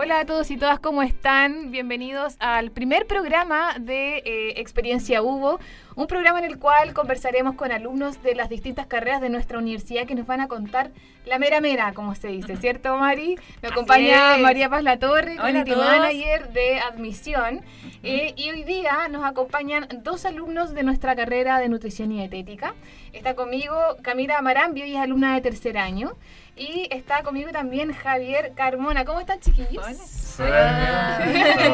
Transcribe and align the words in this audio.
Hola 0.00 0.20
a 0.20 0.26
todos 0.26 0.52
y 0.52 0.56
todas, 0.56 0.78
¿cómo 0.78 1.02
están? 1.02 1.72
Bienvenidos 1.72 2.36
al 2.38 2.70
primer 2.70 3.08
programa 3.08 3.74
de 3.80 4.18
eh, 4.18 4.60
Experiencia 4.60 5.22
Hugo, 5.22 5.58
un 5.96 6.06
programa 6.06 6.38
en 6.38 6.44
el 6.44 6.60
cual 6.60 6.94
conversaremos 6.94 7.56
con 7.56 7.72
alumnos 7.72 8.22
de 8.22 8.36
las 8.36 8.48
distintas 8.48 8.86
carreras 8.86 9.20
de 9.20 9.28
nuestra 9.28 9.58
universidad 9.58 10.06
que 10.06 10.14
nos 10.14 10.24
van 10.24 10.40
a 10.40 10.46
contar 10.46 10.92
la 11.26 11.40
mera 11.40 11.60
mera, 11.60 11.94
como 11.94 12.14
se 12.14 12.28
dice, 12.28 12.56
¿cierto, 12.60 12.96
Mari? 12.96 13.40
Me 13.60 13.70
acompaña 13.70 14.36
María 14.36 14.70
Paz 14.70 14.84
Latorre, 14.84 15.34
community 15.34 15.74
manager 15.74 16.52
de 16.52 16.78
admisión, 16.78 17.62
eh, 18.04 18.34
y 18.36 18.50
hoy 18.50 18.62
día 18.62 19.08
nos 19.08 19.24
acompañan 19.24 19.88
dos 20.04 20.24
alumnos 20.26 20.74
de 20.74 20.84
nuestra 20.84 21.16
carrera 21.16 21.58
de 21.58 21.68
nutrición 21.68 22.12
y 22.12 22.18
dietética. 22.18 22.72
Está 23.12 23.34
conmigo 23.34 23.74
Camila 24.02 24.40
Marambio, 24.42 24.86
y 24.86 24.94
es 24.94 25.00
alumna 25.00 25.34
de 25.34 25.40
tercer 25.40 25.76
año. 25.76 26.12
Y 26.58 26.88
está 26.90 27.22
conmigo 27.22 27.50
también 27.52 27.92
Javier 27.92 28.52
Carmona. 28.54 29.04
¿Cómo 29.04 29.20
están, 29.20 29.40
chiquillos? 29.40 30.38
Hola. 30.40 31.20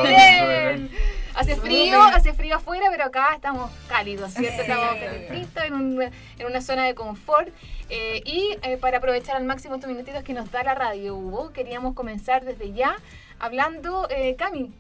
Bien. 0.02 0.90
Hace 1.34 1.56
frío, 1.56 2.00
hace 2.00 2.32
frío 2.32 2.56
afuera, 2.56 2.86
pero 2.90 3.05
acá 3.05 3.32
estamos 3.34 3.70
cálidos, 3.88 4.32
¿cierto? 4.34 4.62
Estamos 4.62 4.94
calentitos 4.94 5.64
en, 5.64 5.74
un, 5.74 6.02
en 6.02 6.46
una 6.46 6.60
zona 6.60 6.84
de 6.84 6.94
confort. 6.94 7.48
Eh, 7.88 8.22
y 8.24 8.56
eh, 8.62 8.77
para 8.77 8.98
aprovechar 8.98 9.36
al 9.36 9.44
máximo 9.44 9.74
estos 9.74 9.90
minutitos 9.90 10.22
que 10.22 10.32
nos 10.32 10.50
da 10.52 10.62
la 10.62 10.74
radio, 10.74 11.16
Hugo, 11.16 11.52
queríamos 11.52 11.94
comenzar 11.94 12.44
desde 12.44 12.72
ya 12.72 12.96
hablando, 13.40 14.06
eh, 14.10 14.36
Cami, 14.36 14.72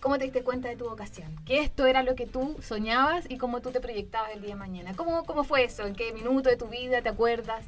¿cómo 0.00 0.16
te 0.16 0.24
diste 0.24 0.42
cuenta 0.42 0.68
de 0.68 0.76
tu 0.76 0.88
vocación? 0.88 1.36
Que 1.44 1.60
esto 1.60 1.86
era 1.86 2.02
lo 2.02 2.14
que 2.14 2.26
tú 2.26 2.56
soñabas 2.62 3.26
y 3.28 3.36
cómo 3.36 3.60
tú 3.60 3.70
te 3.70 3.80
proyectabas 3.80 4.30
el 4.32 4.40
día 4.40 4.50
de 4.50 4.56
mañana. 4.56 4.94
¿Cómo, 4.96 5.24
cómo 5.24 5.44
fue 5.44 5.64
eso? 5.64 5.86
¿En 5.86 5.94
qué 5.94 6.12
minuto 6.12 6.48
de 6.48 6.56
tu 6.56 6.68
vida 6.68 7.02
te 7.02 7.10
acuerdas? 7.10 7.66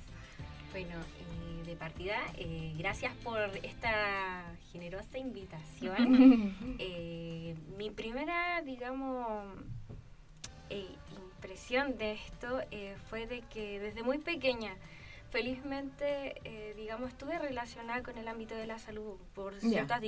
Bueno, 0.72 0.94
partida, 1.78 2.16
eh, 2.36 2.74
gracias 2.76 3.14
por 3.24 3.38
esta 3.62 4.54
generosa 4.72 5.18
invitación. 5.18 6.54
Eh, 6.80 7.54
mi 7.76 7.90
primera, 7.90 8.62
digamos, 8.62 9.44
eh, 10.70 10.86
impresión 11.34 11.96
de 11.98 12.12
esto 12.12 12.60
fue 13.08 13.26
de 13.26 13.42
que 13.42 13.80
desde 13.80 14.02
muy 14.02 14.18
pequeña, 14.18 14.76
felizmente, 15.30 16.74
digamos, 16.76 17.10
estuve 17.10 17.38
relacionada 17.38 18.02
con 18.02 18.16
el 18.18 18.28
ámbito 18.28 18.54
de 18.54 18.66
la 18.66 18.78
salud 18.78 19.16
por 19.34 19.54
ciertas, 19.60 20.00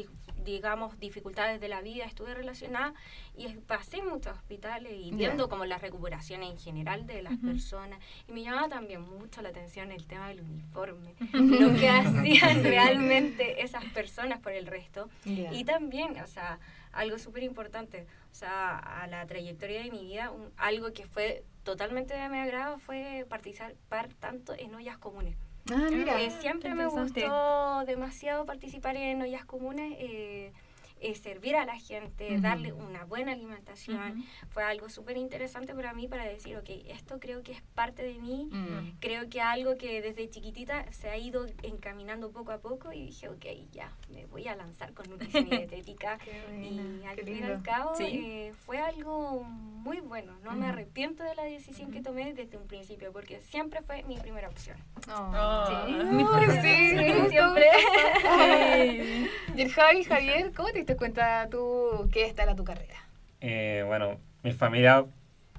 digamos, 0.44 0.98
dificultades 0.98 1.60
de 1.60 1.68
la 1.68 1.80
vida, 1.82 2.04
estuve 2.04 2.34
relacionada 2.34 2.94
y 3.36 3.48
pasé 3.48 4.02
muchos 4.02 4.36
hospitales 4.36 4.92
y 4.94 5.10
viendo 5.12 5.48
como 5.48 5.64
la 5.64 5.78
recuperación 5.78 6.42
en 6.42 6.58
general 6.58 7.06
de 7.06 7.22
las 7.22 7.36
personas. 7.38 8.00
Y 8.28 8.32
me 8.32 8.42
llamaba 8.42 8.68
también 8.68 9.02
mucho 9.02 9.42
la 9.42 9.50
atención 9.50 9.92
el 9.92 10.06
tema 10.06 10.28
del 10.28 10.40
uniforme, 10.40 11.14
lo 11.32 11.74
que 11.78 11.88
hacían 11.88 12.62
realmente 12.62 13.62
esas 13.62 13.84
personas 13.86 14.40
por 14.40 14.52
el 14.52 14.66
resto. 14.66 15.08
Y 15.24 15.64
también, 15.64 16.20
o 16.20 16.26
sea, 16.26 16.58
algo 16.92 17.18
súper 17.18 17.42
importante, 17.42 18.06
o 18.30 18.34
sea, 18.34 18.76
a 18.78 19.06
la 19.06 19.26
trayectoria 19.26 19.82
de 19.82 19.90
mi 19.90 20.04
vida, 20.04 20.32
algo 20.56 20.92
que 20.92 21.06
fue 21.06 21.44
totalmente 21.62 22.14
de 22.14 22.28
mi 22.28 22.38
agrado 22.38 22.78
fue 22.78 23.26
participar 23.28 24.08
tanto 24.18 24.54
en 24.58 24.74
ollas 24.74 24.98
comunes. 24.98 25.36
Ah, 25.70 25.88
mira. 25.90 26.20
Eh, 26.20 26.30
siempre 26.30 26.74
me 26.74 26.86
gustó 26.86 27.84
demasiado 27.86 28.46
participar 28.46 28.96
en 28.96 29.22
ollas 29.22 29.44
comunes. 29.44 29.94
Eh, 29.98 30.52
eh, 31.00 31.14
servir 31.14 31.56
a 31.56 31.64
la 31.64 31.78
gente, 31.78 32.38
darle 32.40 32.72
una 32.72 33.04
buena 33.04 33.32
alimentación. 33.32 34.24
Fue 34.50 34.62
algo 34.62 34.88
súper 34.88 35.16
interesante 35.16 35.74
para 35.74 35.94
mí 35.94 36.08
para 36.08 36.24
decir, 36.24 36.56
ok, 36.56 36.68
esto 36.88 37.18
creo 37.18 37.42
que 37.42 37.52
es 37.52 37.62
parte 37.74 38.02
de 38.02 38.14
mí, 38.14 38.48
mm. 38.50 38.98
creo 39.00 39.28
que 39.28 39.40
algo 39.40 39.76
que 39.76 40.02
desde 40.02 40.28
chiquitita 40.28 40.90
se 40.92 41.08
ha 41.08 41.16
ido 41.16 41.46
encaminando 41.62 42.30
poco 42.30 42.52
a 42.52 42.58
poco 42.58 42.92
y 42.92 43.06
dije, 43.06 43.28
ok, 43.28 43.46
ya, 43.72 43.92
me 44.10 44.26
voy 44.26 44.46
a 44.48 44.56
lanzar 44.56 44.92
con 44.92 45.08
nutrición 45.08 45.46
y 45.46 45.50
dietética. 45.50 46.18
y 46.60 47.02
al 47.06 47.16
fin 47.16 47.38
y 47.38 47.42
al 47.42 47.62
cabo 47.62 47.92
eh, 48.00 48.52
fue 48.66 48.78
algo 48.78 49.42
muy 49.42 50.00
bueno, 50.00 50.34
no 50.44 50.52
me 50.52 50.66
arrepiento 50.66 51.24
de 51.24 51.34
la 51.34 51.44
decisión 51.44 51.90
que 51.90 52.02
tomé 52.02 52.34
desde 52.34 52.58
un 52.58 52.66
principio 52.66 53.12
porque 53.12 53.40
siempre 53.40 53.80
fue 53.82 54.02
mi 54.02 54.18
primera 54.18 54.48
opción. 54.48 54.76
Oh. 55.10 55.86
Sí, 55.86 55.92
mi 55.92 56.24
sí, 56.62 57.28
siempre. 57.30 57.66
Y 59.56 59.62
el 59.62 59.72
Javi, 59.72 60.04
Javier, 60.04 60.52
¿cómo 60.54 60.68
te 60.70 60.89
cuenta 60.96 61.48
tú 61.50 62.08
qué 62.12 62.26
esta 62.26 62.42
era 62.42 62.54
tu 62.54 62.64
carrera? 62.64 62.96
Eh, 63.40 63.84
bueno, 63.86 64.18
mi 64.42 64.52
familia, 64.52 65.04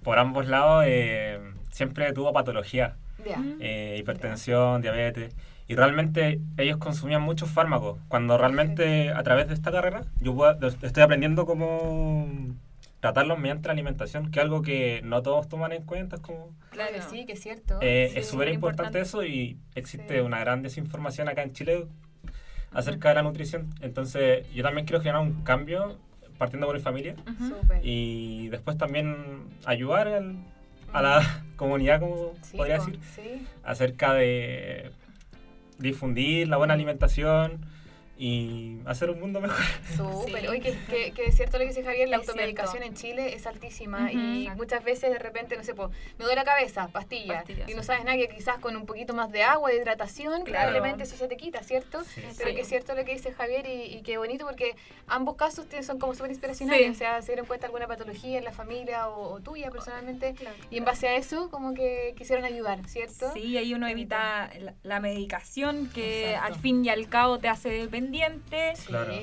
por 0.03 0.19
ambos 0.19 0.47
lados, 0.47 0.86
eh, 0.88 1.40
siempre 1.72 2.12
tuvo 2.14 2.34
patología. 2.34 2.96
Eh, 3.59 3.97
hipertensión, 4.00 4.81
diabetes. 4.81 5.36
Y 5.68 5.75
realmente 5.75 6.42
ellos 6.58 6.78
consumían 6.78 7.22
muchos 7.22 7.50
fármacos. 7.50 8.00
Cuando 8.08 8.38
realmente 8.38 9.12
a 9.12 9.22
través 9.22 9.47
de 9.47 9.53
esta 9.53 9.72
carrera 9.72 10.06
yo 10.19 10.36
estoy 10.81 11.03
aprendiendo 11.03 11.46
cómo 11.46 12.28
tratarlos 13.00 13.38
mediante 13.38 13.68
la 13.68 13.74
alimentación, 13.74 14.31
que 14.31 14.40
es 14.40 14.44
algo 14.44 14.63
que 14.63 15.02
no 15.03 15.22
todos 15.22 15.48
toman 15.48 15.72
en 15.72 15.84
cuenta. 15.84 16.18
como, 16.18 16.50
claro, 16.72 16.98
sí, 17.09 17.25
que 17.25 17.34
es 17.34 17.42
cierto. 17.42 17.78
es 17.80 18.28
súper 18.28 18.50
importante 18.50 19.00
eso 19.00 19.24
y 19.24 19.59
existe 19.75 20.24
una 20.24 20.40
gran 20.40 20.63
desinformación 20.63 21.30
acá 21.30 21.44
en 21.44 21.53
Chile 21.53 21.86
acerca 22.72 23.09
de 23.09 23.16
la 23.16 23.24
nutrición. 23.24 23.70
Entonces, 23.82 24.52
yo 24.54 24.64
también 24.64 24.86
quiero 24.86 25.02
generar 25.02 25.22
un 25.22 25.44
cambio 25.44 25.98
partiendo 26.38 26.66
por 26.66 26.76
mi 26.76 26.82
familia 26.82 27.16
y 27.84 28.48
después 28.50 28.78
también 28.78 29.16
ayudar 29.66 30.08
a 30.92 31.02
la 31.02 31.44
comunidad, 31.56 32.00
como 32.00 32.34
podría 32.56 32.80
decir, 32.80 33.00
acerca 33.64 34.14
de 34.14 34.92
difundir 35.78 36.48
la 36.48 36.58
buena 36.58 36.74
alimentación 36.74 37.60
y 38.18 38.78
hacer 38.86 39.10
un 39.10 39.20
mundo 39.20 39.42
mejor. 39.42 39.66
Súper. 39.98 40.48
Oye, 40.50 40.60
que, 40.60 41.12
que, 41.12 41.26
es 41.26 41.36
cierto 41.36 41.58
lo 41.58 41.64
que 41.64 41.70
dice 41.70 41.84
Javier, 41.84 42.08
la 42.08 42.18
automedicación 42.18 42.84
en 42.84 42.94
Chile 42.94 43.34
es 43.34 43.48
altísima 43.48 44.12
y 44.12 44.50
muchas 44.56 44.84
veces 44.84 45.12
de 45.12 45.18
repente, 45.20 45.58
no 45.58 45.64
sé, 45.64 45.74
pues, 45.74 45.90
me 46.20 46.26
duele 46.26 46.36
la 46.36 46.44
cabeza, 46.44 46.88
pastilla, 46.90 47.44
y 47.68 47.74
no 47.74 47.84
sabes 47.84 48.06
nada 48.06 48.18
que 48.18 48.30
quizás 48.30 48.60
con 48.60 48.76
un 48.76 48.86
poquito 48.86 49.14
más 49.14 49.32
de 49.32 49.44
agua, 49.44 49.70
de 49.70 49.78
hidratación, 49.78 50.44
probablemente 50.44 51.04
eso 51.04 51.16
se 51.16 51.28
te 51.28 51.38
quita, 51.38 51.64
¿cierto? 51.64 52.04
Pero 52.38 52.54
que 52.54 52.62
es 52.62 52.68
cierto 52.68 52.94
lo 52.94 53.04
que 53.06 53.14
dice 53.14 53.32
Javier 53.32 53.66
y, 53.66 53.96
y 53.96 54.02
qué 54.04 54.18
bonito 54.18 54.46
porque 54.46 54.76
ambos 55.08 55.36
casos 55.36 55.66
son 55.82 55.98
como 55.98 56.14
súper 56.14 56.32
inspiracionales, 56.32 56.92
o 56.92 56.94
sea, 56.94 57.22
se 57.22 57.32
dieron 57.32 57.46
cuenta 57.46 57.66
alguna 57.66 57.88
patología 57.88 58.38
en 58.38 58.44
la 58.44 58.52
familia 58.52 59.10
o, 59.10 59.40
tuya 59.40 59.72
personalmente 59.72 60.36
y 60.70 60.78
en 60.78 60.86
base 60.86 61.08
a 61.08 61.16
eso 61.16 61.50
como 61.50 61.74
que 61.74 62.14
quisieron 62.18 62.46
ayudar, 62.46 62.88
¿cierto? 62.88 63.32
Sí, 63.34 63.58
ahí 63.58 63.74
uno 63.74 63.88
evita 63.88 64.52
la, 64.84 65.00
medicación 65.02 65.90
que 65.90 66.36
al 66.36 66.54
fin 66.54 66.86
y 66.86 66.90
al 66.90 67.10
cabo 67.10 67.40
te 67.40 67.48
hace 67.48 67.70
depender 67.70 68.11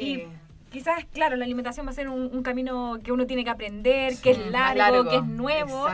y 0.00 0.26
quizás, 0.71 1.04
claro, 1.12 1.37
la 1.37 1.44
alimentación 1.44 1.87
va 1.87 1.91
a 1.91 1.94
ser 1.94 2.09
un, 2.09 2.43
camino 2.43 2.99
que 3.03 3.12
uno 3.12 3.26
tiene 3.26 3.44
que 3.44 3.50
aprender, 3.50 4.16
que 4.19 4.31
es 4.31 4.50
largo, 4.50 5.09
que 5.09 5.16
es 5.16 5.25
nuevo. 5.25 5.87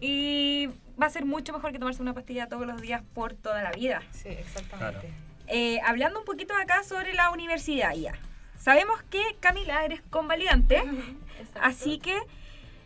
Y 0.00 0.68
va 1.00 1.06
a 1.06 1.10
ser 1.10 1.24
mucho 1.24 1.52
mejor 1.52 1.72
que 1.72 1.78
tomarse 1.78 2.02
una 2.02 2.14
pastilla 2.14 2.48
todos 2.48 2.66
los 2.66 2.80
días 2.80 3.02
por 3.14 3.34
toda 3.34 3.62
la 3.62 3.70
vida. 3.70 4.02
Sí, 4.10 4.28
exactamente. 4.28 5.12
Eh, 5.46 5.80
hablando 5.84 6.18
un 6.18 6.24
poquito 6.24 6.54
acá 6.54 6.82
sobre 6.82 7.14
la 7.14 7.30
universidad 7.30 7.94
ya. 7.94 8.12
Sabemos 8.58 9.02
que 9.04 9.22
Camila 9.40 9.84
eres 9.84 10.02
convalidante, 10.10 10.82
así 11.60 11.98
que 11.98 12.18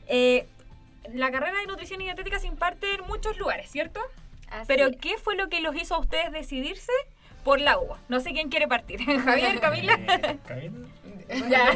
eh, 0.06 0.46
la 1.12 1.32
carrera 1.32 1.58
de 1.58 1.66
nutrición 1.66 2.00
y 2.02 2.04
dietética 2.04 2.38
se 2.38 2.46
imparte 2.46 2.94
en 2.94 3.00
muchos 3.06 3.38
lugares, 3.38 3.70
¿cierto? 3.70 4.00
Pero 4.66 4.90
¿qué 5.00 5.16
fue 5.16 5.34
lo 5.34 5.48
que 5.48 5.60
los 5.60 5.74
hizo 5.74 5.94
a 5.94 5.98
ustedes 5.98 6.30
decidirse 6.30 6.92
por 7.44 7.60
la 7.60 7.78
uva. 7.78 7.98
No 8.08 8.20
sé 8.20 8.32
quién 8.32 8.48
quiere 8.48 8.68
partir. 8.68 9.00
Javier, 9.24 9.60
Camila. 9.60 9.98
Camila. 10.46 10.88
Ya. 11.48 11.70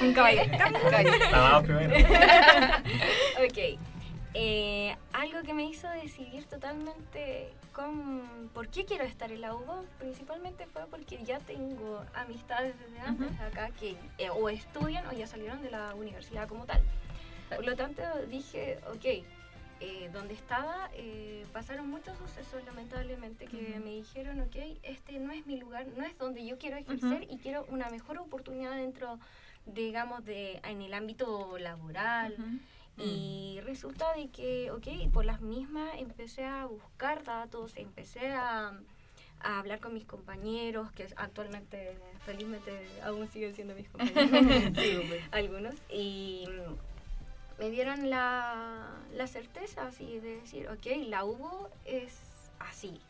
Un 0.00 0.12
caballero. 0.12 0.50
Primero. 1.62 1.96
ok. 3.46 3.78
Eh, 4.36 4.96
algo 5.12 5.42
que 5.44 5.54
me 5.54 5.64
hizo 5.64 5.88
decidir 5.90 6.44
totalmente 6.46 7.52
con 7.72 8.50
por 8.52 8.68
qué 8.68 8.84
quiero 8.84 9.04
estar 9.04 9.30
en 9.30 9.40
la 9.40 9.54
UBA, 9.54 9.82
principalmente 9.98 10.66
fue 10.66 10.82
porque 10.90 11.22
ya 11.24 11.38
tengo 11.38 12.04
amistades 12.14 12.74
desde 12.80 13.00
antes 13.00 13.40
acá 13.40 13.70
que 13.78 13.96
eh, 14.18 14.30
o 14.30 14.48
estudian 14.48 15.06
o 15.06 15.12
ya 15.12 15.28
salieron 15.28 15.62
de 15.62 15.70
la 15.70 15.94
universidad 15.94 16.48
como 16.48 16.66
tal. 16.66 16.82
Por 17.54 17.64
lo 17.64 17.76
tanto, 17.76 18.02
dije, 18.28 18.78
ok, 18.88 19.24
eh, 19.86 20.08
donde 20.14 20.32
estaba 20.32 20.88
eh, 20.94 21.44
pasaron 21.52 21.90
muchos 21.90 22.16
sucesos 22.16 22.64
lamentablemente 22.64 23.44
que 23.44 23.78
me 23.84 23.90
dijeron, 23.90 24.40
ok, 24.40 24.56
este 24.82 25.18
no 25.18 25.30
es 25.30 25.44
mi 25.46 25.58
lugar, 25.58 25.86
no 25.94 26.06
es 26.06 26.16
donde 26.16 26.42
yo 26.46 26.56
quiero 26.56 26.78
ejercer 26.78 27.26
y 27.30 27.36
quiero 27.36 27.66
una 27.68 27.90
mejor 27.90 28.16
oportunidad 28.16 28.76
dentro, 28.76 29.18
digamos, 29.66 30.24
de 30.24 30.58
en 30.64 30.80
el 30.80 30.94
ámbito 30.94 31.58
laboral. 31.58 32.34
Y 32.96 33.58
resulta 33.64 34.14
de 34.14 34.28
que, 34.28 34.70
ok, 34.70 35.12
por 35.12 35.26
las 35.26 35.42
mismas 35.42 35.90
empecé 35.98 36.46
a 36.46 36.64
buscar 36.64 37.22
datos, 37.22 37.76
empecé 37.76 38.30
a, 38.30 38.72
a 39.40 39.58
hablar 39.58 39.80
con 39.80 39.92
mis 39.92 40.06
compañeros, 40.06 40.92
que 40.92 41.08
actualmente, 41.16 41.98
felizmente, 42.24 42.70
aún 43.02 43.28
siguen 43.28 43.54
siendo 43.54 43.74
mis 43.74 43.90
compañeros, 43.90 44.70
algunos, 45.32 45.74
y 45.90 46.46
me 47.58 47.70
dieron 47.70 48.10
la, 48.10 49.00
la 49.12 49.26
certeza 49.26 49.86
así 49.86 50.18
de 50.20 50.40
decir, 50.40 50.68
ok, 50.68 50.86
la 51.06 51.24
hubo 51.24 51.70
es 51.84 52.50
así. 52.58 53.00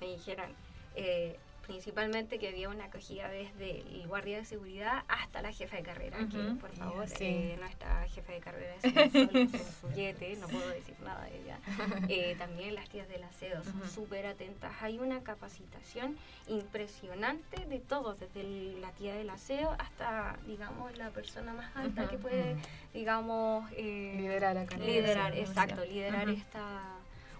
Me 0.00 0.08
dijeron, 0.08 0.50
eh, 0.94 1.38
principalmente 1.66 2.38
que 2.38 2.48
había 2.48 2.68
una 2.68 2.84
acogida 2.84 3.28
desde 3.28 3.80
el 3.80 4.06
guardia 4.06 4.38
de 4.38 4.44
seguridad 4.44 5.04
hasta 5.08 5.42
la 5.42 5.52
jefa 5.52 5.76
de 5.76 5.82
carrera, 5.82 6.18
que 6.30 6.38
por 6.60 6.70
favor, 6.70 7.06
eh, 7.20 7.56
nuestra 7.58 8.06
jefa 8.08 8.32
de 8.32 8.40
carrera 8.40 8.74
es 8.82 9.82
un 9.82 9.94
yete, 9.94 10.36
no 10.40 10.46
puedo 10.46 10.68
decir 10.68 10.94
nada 11.04 11.24
de 11.24 11.40
ella. 11.40 11.58
Eh, 12.08 12.36
también 12.38 12.74
las 12.74 12.88
tías 12.88 13.08
del 13.08 13.24
aseo 13.24 13.62
son 13.64 13.88
súper 13.88 14.26
atentas. 14.26 14.72
Hay 14.80 14.98
una 14.98 15.22
capacitación 15.22 16.16
impresionante 16.46 17.64
de 17.66 17.80
todos, 17.80 18.18
desde 18.20 18.44
la 18.80 18.90
tía 18.92 19.14
del 19.14 19.28
aseo 19.30 19.74
hasta, 19.78 20.36
digamos, 20.46 20.96
la 20.96 21.10
persona 21.10 21.52
más 21.52 21.74
alta 21.74 22.08
que 22.08 22.16
puede, 22.18 22.56
digamos, 22.94 23.68
eh, 23.72 24.14
liderar, 24.18 24.56
liderar, 24.78 25.36
exacto, 25.36 25.84
liderar 25.84 26.28
esta 26.28 26.95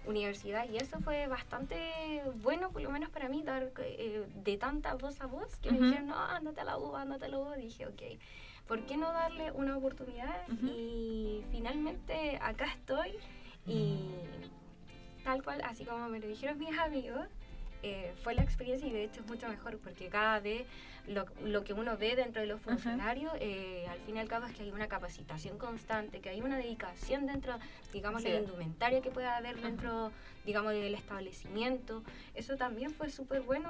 universidad 0.07 0.67
y 0.69 0.77
eso 0.77 0.99
fue 1.01 1.27
bastante 1.27 1.75
bueno, 2.41 2.71
por 2.71 2.81
lo 2.81 2.89
menos 2.89 3.09
para 3.09 3.29
mí, 3.29 3.43
dar 3.43 3.71
eh, 3.79 4.25
de 4.43 4.57
tanta 4.57 4.95
voz 4.95 5.19
a 5.21 5.27
voz, 5.27 5.55
que 5.57 5.71
me 5.71 5.79
dijeron, 5.79 6.07
no, 6.07 6.17
ándate 6.17 6.61
a 6.61 6.63
la 6.63 6.77
U, 6.77 6.95
ándate 6.95 7.25
a 7.25 7.29
la 7.29 7.39
U, 7.39 7.51
dije, 7.55 7.85
ok, 7.85 8.01
¿por 8.67 8.85
qué 8.85 8.97
no 8.97 9.11
darle 9.11 9.51
una 9.51 9.77
oportunidad? 9.77 10.47
Y 10.63 11.43
finalmente 11.51 12.39
acá 12.41 12.65
estoy 12.65 13.11
y 13.65 13.97
tal 15.23 15.43
cual, 15.43 15.61
así 15.63 15.85
como 15.85 16.07
me 16.09 16.19
lo 16.19 16.27
dijeron 16.27 16.57
mis 16.57 16.77
amigos, 16.77 17.27
eh, 17.83 18.13
fue 18.23 18.33
la 18.33 18.43
experiencia 18.43 18.87
y 18.87 18.91
de 18.91 19.03
hecho 19.03 19.21
es 19.21 19.27
mucho 19.27 19.47
mejor 19.47 19.77
porque 19.77 20.07
cada 20.07 20.39
vez 20.39 20.65
lo, 21.07 21.25
lo 21.45 21.63
que 21.63 21.73
uno 21.73 21.97
ve 21.97 22.15
dentro 22.15 22.41
de 22.41 22.47
los 22.47 22.61
funcionarios, 22.61 23.31
eh, 23.39 23.85
al 23.89 23.99
fin 23.99 24.17
y 24.17 24.19
al 24.19 24.27
cabo 24.27 24.45
es 24.45 24.53
que 24.53 24.63
hay 24.63 24.71
una 24.71 24.87
capacitación 24.87 25.57
constante, 25.57 26.19
que 26.19 26.29
hay 26.29 26.41
una 26.41 26.57
dedicación 26.57 27.25
dentro, 27.25 27.57
digamos, 27.93 28.23
de 28.23 28.33
la 28.33 28.39
indumentaria 28.39 29.01
que 29.01 29.09
pueda 29.09 29.37
haber 29.37 29.59
dentro, 29.61 30.11
digamos, 30.45 30.73
del 30.73 30.93
establecimiento. 30.93 32.03
Eso 32.35 32.57
también 32.57 32.91
fue 32.91 33.09
súper 33.09 33.41
bueno, 33.41 33.69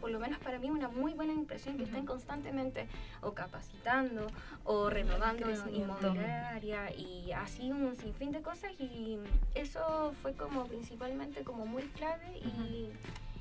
por 0.00 0.10
lo 0.10 0.18
menos 0.18 0.38
para 0.38 0.58
mí, 0.58 0.70
una 0.70 0.88
muy 0.88 1.12
buena 1.12 1.34
impresión 1.34 1.76
que 1.76 1.84
estén 1.84 2.06
constantemente 2.06 2.88
o 3.20 3.32
capacitando 3.32 4.26
o 4.64 4.88
renovando 4.88 5.46
inmobiliaria 5.70 6.90
y 6.94 7.32
así 7.32 7.70
un 7.70 7.96
sinfín 7.96 8.32
de 8.32 8.40
cosas 8.40 8.72
y 8.78 9.18
eso 9.54 10.14
fue 10.22 10.32
como 10.32 10.66
principalmente 10.66 11.42
como 11.44 11.66
muy 11.66 11.82
clave 11.82 12.38
y 12.38 12.88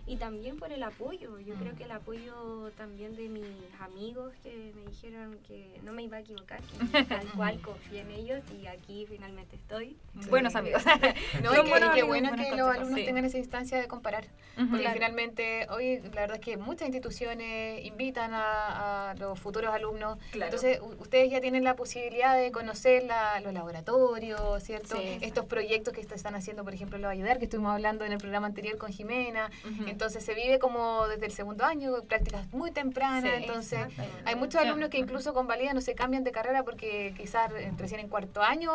y 0.08 0.16
también 0.16 0.58
por 0.58 0.72
el 0.72 0.82
apoyo. 0.84 1.38
Yo 1.40 1.56
creo 1.56 1.74
mm. 1.74 1.76
que 1.76 1.84
el 1.84 1.92
apoyo 1.92 2.72
también 2.78 3.16
de 3.16 3.28
mis 3.28 3.46
amigos 3.82 4.34
que 4.42 4.72
me 4.74 4.90
dijeron 4.90 5.38
que 5.46 5.80
no 5.84 5.92
me 5.92 6.04
iba 6.04 6.18
a 6.18 6.22
equivocar, 6.22 6.62
que 6.62 7.04
tal 7.04 7.28
cual 7.34 7.60
confié 7.60 8.02
en 8.02 8.12
ellos 8.12 8.42
y 8.60 8.68
aquí 8.68 9.06
finalmente 9.08 9.58
estoy. 9.58 9.98
Buenos 10.30 10.56
amigos. 10.56 10.82
no, 11.44 11.52
y, 11.52 11.72
qué 11.94 12.04
bueno 12.04 12.36
que 12.36 12.56
los 12.56 12.70
alumnos 12.70 13.04
tengan 13.04 13.26
esa 13.26 13.38
instancia 13.38 13.80
de 13.80 13.88
comparar, 13.88 14.26
porque 14.56 14.90
finalmente 14.92 15.68
hoy 15.70 16.00
la 16.14 16.22
verdad 16.22 16.38
es 16.38 16.42
que 16.42 16.58
muchas 16.58 16.88
instituciones 16.88 17.86
invitan 17.86 18.32
a, 18.34 19.14
los 19.20 19.40
futuros 19.40 19.74
alumnos, 19.74 20.18
entonces 20.34 20.80
ustedes 21.00 21.32
ya 21.32 21.42
tienen 21.42 21.64
la 21.64 21.76
posibilidad 21.76 22.36
de 22.38 22.52
conocer 22.52 23.04
los 23.44 23.54
laboratorios, 23.54 24.64
¿cierto? 24.64 24.96
Estos 25.22 25.46
proyectos 25.46 25.94
que 25.94 26.02
están 26.02 26.36
haciendo, 26.36 26.64
por 26.64 26.74
ejemplo, 26.74 26.98
lo 26.98 27.10
ayudar, 27.10 27.40
que 27.40 27.46
estuvimos 27.46 27.74
hablando 27.74 28.06
en 28.06 28.14
el 28.14 28.20
programa 28.20 28.48
anterior 28.48 28.78
con 28.78 28.92
Jimena. 28.92 29.50
Entonces 29.98 30.24
se 30.24 30.36
vive 30.36 30.60
como 30.60 31.08
desde 31.08 31.26
el 31.26 31.32
segundo 31.32 31.66
año, 31.66 31.92
prácticas 32.04 32.54
muy 32.54 32.70
tempranas. 32.70 33.34
entonces 33.34 33.80
hay 34.26 34.36
muchos 34.36 34.62
alumnos 34.62 34.90
que 34.90 35.00
incluso 35.00 35.34
con 35.34 35.48
valida 35.48 35.74
no 35.74 35.82
se 35.82 35.96
cambian 35.96 36.24
de 36.24 36.32
carrera 36.32 36.62
porque 36.62 37.16
quizás 37.18 37.52
recién 37.80 38.02
en 38.02 38.08
cuarto 38.08 38.44
año 38.44 38.72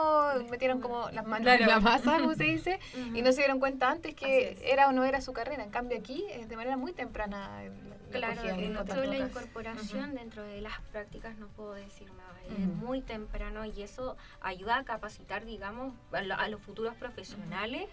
metieron 0.50 0.80
como 0.80 1.10
las 1.10 1.24
manos 1.24 1.46
en 1.46 1.68
la 1.68 1.78
masa, 1.78 2.18
como 2.18 2.34
se 2.34 2.42
dice, 2.42 2.80
y 3.14 3.22
no 3.22 3.30
se 3.30 3.42
dieron 3.42 3.60
cuenta 3.60 3.88
antes 3.88 4.16
que 4.16 4.58
era 4.64 4.88
o 4.88 4.92
no 4.92 5.04
era 5.04 5.20
su 5.20 5.32
carrera. 5.32 5.62
En 5.62 5.70
cambio 5.70 5.96
aquí 5.96 6.24
es 6.32 6.48
de 6.48 6.56
manera 6.56 6.76
muy 6.76 6.92
temprana. 6.92 7.62
La 8.10 8.34
claro, 8.34 8.56
dentro 8.56 9.04
la 9.04 9.16
incorporación 9.16 10.14
dentro 10.14 10.42
de 10.42 10.60
las 10.60 10.80
prácticas 10.90 11.38
no 11.38 11.46
puedo 11.46 11.72
decir 11.72 12.08
nada, 12.12 12.34
es 12.50 12.58
muy 12.58 13.00
temprano 13.00 13.64
y 13.64 13.80
eso 13.80 14.18
ayuda 14.40 14.78
a 14.78 14.84
capacitar, 14.84 15.46
digamos, 15.46 15.94
a, 16.12 16.48
los 16.48 16.60
futuros 16.60 16.94
profesionales 16.96 17.88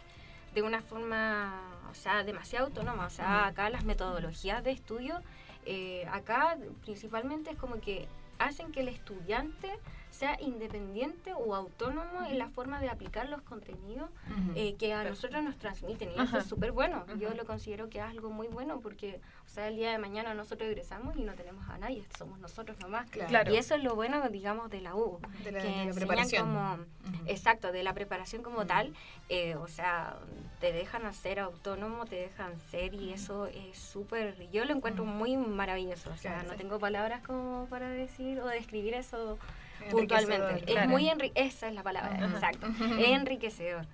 de 0.54 0.62
una 0.62 0.82
forma, 0.82 1.62
o 1.90 1.94
sea, 1.94 2.24
demasiado 2.24 2.68
autónoma. 2.68 3.06
O 3.06 3.10
sea, 3.10 3.48
acá 3.48 3.70
las 3.70 3.86
metodologías 3.86 4.64
de 4.64 4.72
estudio, 4.72 5.22
eh, 5.66 6.06
acá 6.12 6.58
principalmente 6.82 7.52
es 7.52 7.58
como 7.58 7.80
que 7.80 8.08
hacen 8.40 8.72
que 8.72 8.82
el 8.82 8.88
estudiante 8.88 9.70
sea 10.12 10.38
independiente 10.42 11.34
o 11.34 11.56
autónomo 11.56 12.26
en 12.28 12.38
la 12.38 12.50
forma 12.50 12.80
de 12.82 12.90
aplicar 12.90 13.30
los 13.30 13.42
contenidos 13.42 14.10
eh, 14.56 14.76
que 14.76 14.94
a 14.94 15.04
nosotros 15.04 15.44
nos 15.44 15.58
transmiten. 15.58 16.10
Y 16.16 16.22
eso 16.22 16.40
es 16.40 16.46
súper 16.46 16.72
bueno. 16.72 17.06
Yo 17.18 17.34
lo 17.34 17.46
considero 17.46 17.90
que 17.90 18.00
es 18.00 18.04
algo 18.04 18.30
muy 18.30 18.48
bueno 18.48 18.80
porque, 18.80 19.22
o 19.46 19.50
sea, 19.50 19.68
el 19.68 19.76
día 19.76 19.92
de 19.92 19.98
mañana 19.98 20.34
nosotros 20.34 20.70
egresamos 20.70 21.16
y 21.16 21.24
no 21.24 21.34
tenemos 21.34 21.68
a 21.70 21.78
nadie, 21.78 22.04
somos 22.18 22.40
nosotros 22.40 22.78
nomás. 22.80 23.10
Claro. 23.10 23.54
Y 23.54 23.58
eso 23.58 23.76
es 23.76 23.84
lo 23.84 23.96
bueno, 23.96 24.28
digamos, 24.30 24.70
de 24.70 24.82
la 24.82 24.96
U. 24.96 25.20
De 25.44 25.52
la, 25.52 25.62
que 25.62 25.92
preparación. 25.94 26.48
Como, 26.48 26.78
Exacto, 27.26 27.72
de 27.72 27.84
la 27.84 27.94
preparación 27.94 28.42
como 28.44 28.66
tal. 28.66 28.94
Eh, 29.30 29.56
o 29.56 29.68
sea, 29.68 30.18
te 30.60 30.74
dejan 30.74 31.14
ser 31.14 31.40
autónomo, 31.40 32.06
te 32.06 32.16
dejan 32.16 32.60
ser 32.72 32.94
y 32.94 33.14
eso 33.14 33.48
es 33.48 33.78
súper, 33.78 34.50
yo 34.52 34.66
lo 34.66 34.74
encuentro 34.74 35.06
muy 35.06 35.38
maravilloso. 35.38 36.10
O 36.12 36.18
sea, 36.18 36.44
no 36.44 36.56
tengo 36.56 36.80
palabras 36.80 37.22
como 37.22 37.68
para 37.70 37.90
decir 37.90 38.40
o 38.42 38.48
describir 38.48 38.94
eso 38.94 39.38
puntualmente. 39.92 40.64
Es 40.72 40.88
muy 40.88 41.10
enriquecedor, 41.10 41.48
esa 41.48 41.68
es 41.68 41.74
la 41.74 41.84
palabra, 41.84 42.26
exacto. 42.26 42.68
Enriquecedor. 43.00 43.86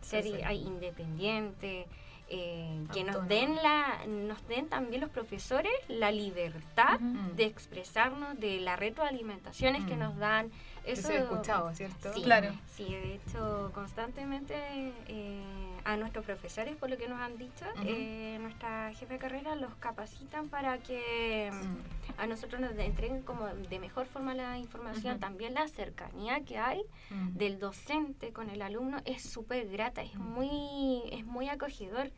Ser 0.00 0.26
independiente, 0.26 1.86
eh, 2.28 2.84
que 2.92 3.04
nos 3.04 3.28
den 3.28 3.54
la 3.54 4.04
nos 4.08 4.44
den 4.48 4.68
también 4.68 5.00
los 5.00 5.10
profesores 5.10 5.70
la 5.86 6.10
libertad 6.10 6.98
de 6.98 7.44
expresarnos 7.44 8.40
de 8.40 8.58
las 8.58 8.80
retroalimentaciones 8.80 9.84
que 9.84 9.96
nos 9.96 10.16
dan. 10.16 10.50
Eso 10.84 11.12
he 11.12 11.18
escuchado 11.18 11.72
cierto 11.72 12.12
sí, 12.12 12.22
claro. 12.22 12.52
sí 12.74 12.84
de 12.84 13.14
hecho 13.14 13.70
constantemente 13.72 14.54
eh, 15.06 15.40
a 15.86 15.96
nuestros 15.96 16.24
profesores 16.24 16.74
por 16.76 16.90
lo 16.90 16.98
que 16.98 17.06
nos 17.06 17.20
han 17.20 17.38
dicho 17.38 17.64
eh, 17.84 18.38
nuestra 18.40 18.92
jefe 18.92 19.14
de 19.14 19.18
carrera 19.20 19.54
los 19.54 19.72
capacitan 19.76 20.48
para 20.48 20.78
que 20.78 21.50
mm, 21.52 22.20
a 22.20 22.26
nosotros 22.26 22.60
nos 22.60 22.72
entreguen 22.76 23.22
como 23.22 23.46
de 23.46 23.78
mejor 23.78 24.06
forma 24.06 24.34
la 24.34 24.58
información. 24.58 25.20
También 25.20 25.54
la 25.54 25.68
cercanía 25.68 26.40
que 26.40 26.58
hay 26.58 26.82
del 27.34 27.60
docente 27.60 28.32
con 28.32 28.50
el 28.50 28.62
alumno 28.62 28.98
es 29.04 29.22
súper 29.22 29.68
grata 29.68 30.02
es 30.02 30.16
muy 30.16 31.02
es 31.12 31.24
muy 31.24 31.48
acogedor 31.48 32.10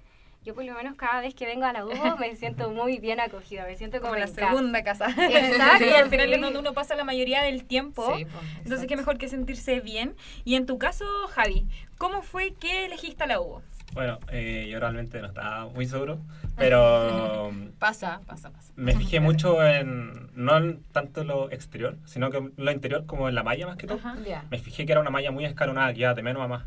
yo 0.49 0.55
por 0.55 0.65
lo 0.65 0.73
menos 0.73 0.97
cada 0.97 1.21
vez 1.21 1.35
que 1.35 1.45
vengo 1.45 1.67
a 1.67 1.75
la 1.75 1.85
U 1.85 1.91
me 2.19 2.35
siento 2.35 2.71
muy 2.71 2.99
bien 2.99 3.21
acogida, 3.21 3.67
me 3.67 3.77
siento 3.77 4.01
como, 4.01 4.17
la 4.17 4.27
segunda 4.27 4.83
casa. 4.83 5.09
Exacto. 5.19 5.85
y 5.85 5.91
al 5.91 6.09
final 6.09 6.33
es 6.33 6.41
donde 6.41 6.59
uno 6.59 6.73
pasa 6.73 6.95
la 6.95 7.05
mayoría 7.05 7.43
del 7.43 7.65
tiempo. 7.65 8.07
Pues, 8.07 8.27
entonces 8.65 8.87
qué 8.87 8.97
mejor 8.97 9.19
que 9.19 9.29
sentirse 9.29 9.81
bien. 9.81 10.17
Y 10.47 10.55
en 10.55 10.65
tu 10.65 10.79
caso, 10.79 11.05
Javi, 11.35 11.67
¿cómo 11.99 12.23
fue 12.23 12.55
que 12.55 12.87
elegiste 12.87 13.25
a 13.25 13.27
la 13.27 13.43
U? 13.43 13.61
Bueno, 13.93 14.21
eh, 14.33 14.69
yo 14.71 14.81
realmente 14.81 15.21
no 15.21 15.29
estaba 15.29 15.67
muy 15.67 15.85
seguro, 15.85 16.19
pero... 16.57 17.53
pasa, 17.79 18.23
pasa, 18.27 18.51
pasa. 18.51 18.73
Me 18.75 18.95
fijé 18.95 19.21
mucho 19.21 19.63
en, 19.63 20.31
no 20.35 20.57
en 20.57 20.83
tanto 20.93 21.25
lo 21.25 21.51
exterior, 21.51 21.99
sino 22.07 22.31
que 22.31 22.53
lo 22.57 22.73
interior, 22.73 23.05
como 23.05 23.29
en 23.29 23.35
la 23.35 23.43
malla 23.43 23.67
más 23.67 23.77
que 23.77 23.87
todo. 23.87 24.01
Me 24.49 24.59
fijé 24.59 24.87
que 24.87 24.93
era 24.93 25.01
una 25.03 25.11
malla 25.11 25.31
muy 25.31 25.45
escalonada, 25.45 25.93
que 25.93 26.01
iba 26.01 26.15
de 26.15 26.23
menos 26.23 26.43
a 26.43 26.49
más. 26.49 26.65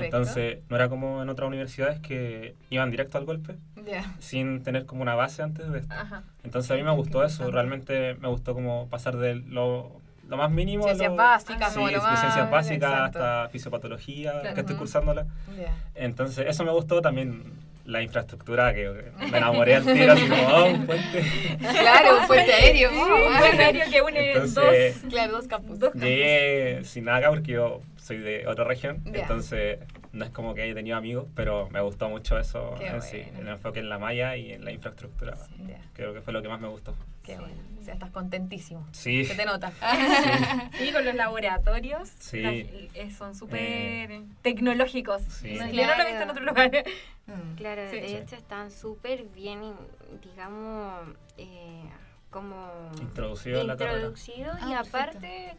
Entonces, 0.00 0.58
no 0.68 0.76
era 0.76 0.88
como 0.88 1.22
en 1.22 1.28
otras 1.28 1.48
universidades 1.48 2.00
que 2.00 2.54
iban 2.70 2.90
directo 2.90 3.18
al 3.18 3.24
golpe, 3.24 3.56
sin 4.18 4.62
tener 4.62 4.86
como 4.86 5.02
una 5.02 5.14
base 5.14 5.42
antes 5.42 5.70
de 5.70 5.80
esto. 5.80 5.94
Entonces, 6.42 6.70
a 6.70 6.74
mí 6.74 6.82
me 6.82 6.92
gustó 6.92 7.24
eso, 7.24 7.50
realmente 7.50 8.14
me 8.14 8.28
gustó 8.28 8.54
como 8.54 8.88
pasar 8.88 9.16
de 9.16 9.34
lo, 9.36 10.00
lo 10.28 10.36
más 10.36 10.50
mínimo. 10.50 10.84
Ciencias 10.84 11.14
básicas, 11.14 11.74
sí, 11.74 11.84
de 11.84 12.00
ciencias 12.00 12.50
básicas 12.50 12.92
hasta 13.00 13.48
fisiopatología, 13.50 14.54
que 14.54 14.60
estoy 14.60 14.76
cursándola. 14.76 15.26
Entonces, 15.94 16.46
eso 16.48 16.64
me 16.64 16.72
gustó 16.72 17.00
también 17.02 17.42
la 17.84 18.02
infraestructura 18.02 18.72
que 18.72 18.90
me 19.30 19.38
enamoré 19.38 19.76
al 19.76 19.84
tiro, 19.84 20.12
así 20.12 20.26
como, 20.26 20.48
oh, 20.48 20.66
un 20.66 20.86
puente. 20.86 21.24
Claro, 21.58 22.20
un 22.20 22.26
puente 22.26 22.52
aéreo. 22.52 22.90
un 22.90 23.38
puente 23.38 23.62
aéreo 23.62 23.90
que 23.90 24.02
une 24.02 24.32
Entonces, 24.32 25.02
dos, 25.02 25.10
claro, 25.10 25.32
dos 25.32 25.46
campus. 25.46 25.78
Llegué 25.94 26.80
sin 26.84 27.04
nada 27.04 27.28
porque 27.28 27.52
yo 27.52 27.82
soy 27.96 28.18
de 28.18 28.46
otra 28.46 28.64
región, 28.64 29.02
entonces 29.06 29.78
no 30.14 30.24
es 30.24 30.30
como 30.30 30.54
que 30.54 30.62
haya 30.62 30.74
tenido 30.74 30.96
amigos, 30.96 31.26
pero 31.34 31.68
me 31.70 31.80
gustó 31.80 32.08
mucho 32.08 32.38
eso 32.38 32.76
en 32.80 33.02
sí, 33.02 33.22
el 33.38 33.48
enfoque 33.48 33.80
en 33.80 33.88
la 33.88 33.98
malla 33.98 34.36
y 34.36 34.52
en 34.52 34.64
la 34.64 34.72
infraestructura. 34.72 35.36
Creo 35.92 36.14
que 36.14 36.20
fue 36.20 36.32
lo 36.32 36.40
que 36.40 36.48
más 36.48 36.60
me 36.60 36.68
gustó. 36.68 36.94
Qué 37.24 37.36
bueno. 37.36 37.54
O 37.80 37.82
sea, 37.82 37.94
estás 37.94 38.10
contentísimo. 38.10 38.86
Sí. 38.92 39.24
Se 39.24 39.34
te 39.34 39.44
nota. 39.44 39.72
Sí, 40.78 40.92
con 40.92 41.04
los 41.04 41.14
laboratorios. 41.14 42.08
Sí. 42.18 42.42
Eh, 42.42 43.10
son 43.16 43.34
súper 43.34 43.60
eh. 43.60 44.22
tecnológicos. 44.42 45.22
Sí. 45.22 45.54
No, 45.54 45.68
Yo 45.70 45.86
no 45.86 45.96
lo 45.96 46.02
he 46.02 46.06
visto 46.06 46.22
en 46.22 46.30
otro 46.30 46.44
lugar. 46.44 46.70
Mm. 47.26 47.54
Claro, 47.56 47.82
de 47.82 48.18
hecho 48.18 48.36
están 48.36 48.70
súper 48.70 49.24
bien, 49.34 49.74
digamos, 50.22 51.08
eh, 51.38 51.84
como... 52.30 52.90
Introducido 53.00 53.60
en 53.62 53.66
la 53.66 53.76
carrera. 53.76 54.12
y 54.26 54.72
ah, 54.72 54.80
aparte 54.80 55.56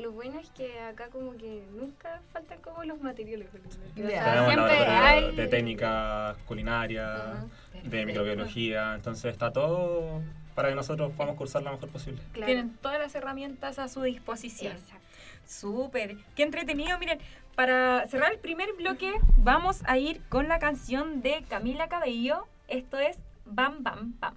lo 0.00 0.12
bueno 0.12 0.38
es 0.40 0.50
que 0.50 0.80
acá 0.80 1.08
como 1.08 1.36
que 1.36 1.62
nunca 1.72 2.20
faltan 2.32 2.58
como 2.60 2.84
los 2.84 3.00
materiales. 3.00 3.48
siempre 3.94 4.86
hay... 4.86 5.34
de 5.36 5.46
técnica 5.46 6.36
culinaria, 6.46 7.46
de 7.82 8.06
microbiología, 8.06 8.94
entonces 8.94 9.32
está 9.32 9.52
todo 9.52 10.22
para 10.54 10.68
que 10.68 10.74
nosotros 10.74 11.12
podamos 11.16 11.36
cursar 11.36 11.62
lo 11.62 11.72
mejor 11.72 11.88
posible. 11.88 12.20
Tienen 12.32 12.76
todas 12.78 12.98
las 12.98 13.14
herramientas 13.14 13.78
a 13.78 13.88
su 13.88 14.02
disposición. 14.02 14.72
Exacto. 14.72 15.00
Súper. 15.46 16.16
Qué 16.36 16.42
entretenido. 16.42 16.98
Miren, 16.98 17.18
para 17.56 18.06
cerrar 18.06 18.32
el 18.32 18.38
primer 18.38 18.72
bloque 18.74 19.12
vamos 19.36 19.82
a 19.84 19.98
ir 19.98 20.22
con 20.28 20.48
la 20.48 20.58
canción 20.58 21.22
de 21.22 21.44
Camila 21.48 21.88
Cabello. 21.88 22.46
Esto 22.68 22.98
es 22.98 23.18
Bam 23.44 23.82
Bam 23.82 24.14
Bam. 24.20 24.36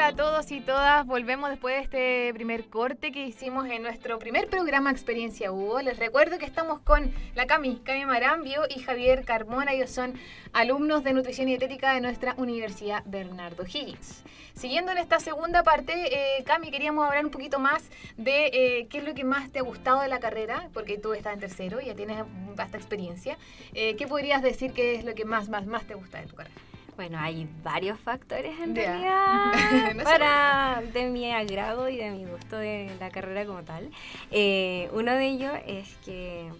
Hola 0.00 0.08
a 0.08 0.16
todos 0.16 0.50
y 0.50 0.62
todas. 0.62 1.04
Volvemos 1.06 1.50
después 1.50 1.74
de 1.74 1.82
este 1.82 2.32
primer 2.32 2.70
corte 2.70 3.12
que 3.12 3.26
hicimos 3.26 3.68
en 3.68 3.82
nuestro 3.82 4.18
primer 4.18 4.48
programa 4.48 4.90
Experiencia 4.90 5.52
Hugo. 5.52 5.82
Les 5.82 5.98
recuerdo 5.98 6.38
que 6.38 6.46
estamos 6.46 6.80
con 6.80 7.12
la 7.34 7.46
Cami, 7.46 7.82
Cami 7.84 8.06
Marambio 8.06 8.62
y 8.74 8.80
Javier 8.80 9.26
Carmona. 9.26 9.74
Ellos 9.74 9.90
son 9.90 10.14
alumnos 10.54 11.04
de 11.04 11.12
nutrición 11.12 11.48
y 11.48 11.50
dietética 11.50 11.92
de 11.92 12.00
nuestra 12.00 12.34
Universidad 12.38 13.02
Bernardo 13.04 13.64
Higgins. 13.64 14.24
Siguiendo 14.54 14.90
en 14.90 14.96
esta 14.96 15.20
segunda 15.20 15.64
parte, 15.64 15.92
eh, 15.92 16.44
Cami, 16.44 16.70
queríamos 16.70 17.06
hablar 17.06 17.26
un 17.26 17.30
poquito 17.30 17.58
más 17.58 17.90
de 18.16 18.46
eh, 18.46 18.86
qué 18.88 18.98
es 18.98 19.04
lo 19.04 19.12
que 19.12 19.24
más 19.24 19.52
te 19.52 19.58
ha 19.58 19.62
gustado 19.62 20.00
de 20.00 20.08
la 20.08 20.18
carrera, 20.18 20.70
porque 20.72 20.96
tú 20.96 21.12
estás 21.12 21.34
en 21.34 21.40
tercero 21.40 21.78
y 21.78 21.88
ya 21.88 21.94
tienes 21.94 22.24
vasta 22.56 22.78
experiencia. 22.78 23.36
Eh, 23.74 23.96
¿Qué 23.96 24.06
podrías 24.06 24.40
decir 24.40 24.72
que 24.72 24.94
es 24.94 25.04
lo 25.04 25.14
que 25.14 25.26
más, 25.26 25.50
más, 25.50 25.66
más 25.66 25.84
te 25.84 25.92
gusta 25.92 26.22
de 26.22 26.26
tu 26.26 26.36
carrera? 26.36 26.69
Bueno, 27.00 27.18
hay 27.18 27.48
varios 27.62 27.98
factores 27.98 28.60
en 28.60 28.76
realidad 28.76 29.54
para 30.04 30.82
de 30.92 31.06
mi 31.06 31.32
agrado 31.32 31.88
y 31.88 31.96
de 31.96 32.10
mi 32.10 32.26
gusto 32.26 32.58
de 32.58 32.94
la 33.00 33.08
carrera 33.08 33.46
como 33.46 33.62
tal. 33.62 33.90
Eh, 34.30 34.90
uno 34.92 35.12
de 35.12 35.28
ellos 35.28 35.54
es 35.66 35.96
que 36.04 36.52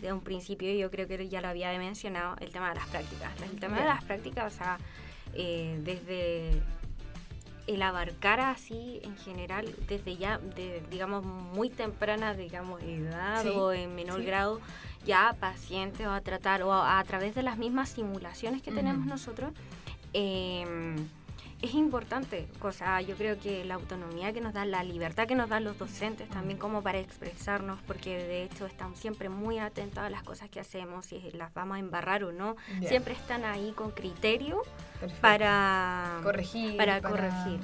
de 0.00 0.10
un 0.14 0.22
principio 0.22 0.72
yo 0.72 0.90
creo 0.90 1.06
que 1.06 1.28
ya 1.28 1.42
lo 1.42 1.48
había 1.48 1.76
mencionado 1.76 2.36
el 2.40 2.50
tema 2.52 2.70
de 2.70 2.76
las 2.76 2.86
prácticas. 2.86 3.32
El 3.42 3.60
tema 3.60 3.80
de 3.80 3.84
las 3.84 4.02
prácticas, 4.02 4.54
o 4.54 4.56
sea, 4.56 4.78
eh, 5.34 5.78
desde 5.82 6.62
el 7.66 7.82
abarcar 7.82 8.40
así 8.40 9.02
en 9.04 9.16
general 9.18 9.74
desde 9.88 10.16
ya 10.16 10.38
de, 10.38 10.82
digamos 10.90 11.22
muy 11.22 11.70
temprana 11.70 12.34
digamos 12.34 12.82
edad 12.82 13.46
o 13.46 13.72
en 13.72 13.94
menor 13.94 14.24
grado 14.24 14.60
ya 15.06 15.36
pacientes 15.38 16.06
o 16.06 16.10
a 16.10 16.20
tratar 16.22 16.64
o 16.64 16.72
a, 16.72 17.02
través 17.04 17.36
de 17.36 17.42
las 17.42 17.58
mismas 17.58 17.90
simulaciones 17.90 18.62
que 18.62 18.72
tenemos 18.72 19.06
nosotros 19.06 19.52
eh, 20.12 20.96
es 21.62 21.74
importante, 21.74 22.48
cosa, 22.58 23.00
yo 23.02 23.16
creo 23.16 23.38
que 23.38 23.64
la 23.64 23.74
autonomía 23.74 24.32
que 24.32 24.40
nos 24.40 24.52
da, 24.52 24.64
la 24.64 24.82
libertad 24.82 25.28
que 25.28 25.36
nos 25.36 25.48
dan 25.48 25.62
los 25.62 25.78
docentes 25.78 26.28
también 26.28 26.58
como 26.58 26.82
para 26.82 26.98
expresarnos, 26.98 27.78
porque 27.86 28.16
de 28.16 28.42
hecho 28.42 28.66
están 28.66 28.96
siempre 28.96 29.28
muy 29.28 29.60
atentos 29.60 30.02
a 30.02 30.10
las 30.10 30.24
cosas 30.24 30.50
que 30.50 30.58
hacemos, 30.58 31.06
si 31.06 31.20
las 31.32 31.54
vamos 31.54 31.76
a 31.76 31.80
embarrar 31.80 32.24
o 32.24 32.32
no, 32.32 32.56
siempre 32.84 33.14
están 33.14 33.44
ahí 33.44 33.72
con 33.76 33.92
criterio 33.92 34.62
para 35.20 36.18
corregir. 36.24 36.76
Para, 36.76 37.00
corregir. 37.00 37.60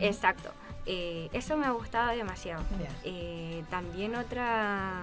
Exacto. 0.00 0.50
Eh, 0.86 1.28
eso 1.32 1.56
me 1.58 1.66
ha 1.66 1.70
gustado 1.70 2.16
demasiado. 2.16 2.62
Eh, 3.04 3.62
también 3.70 4.16
otra 4.16 5.02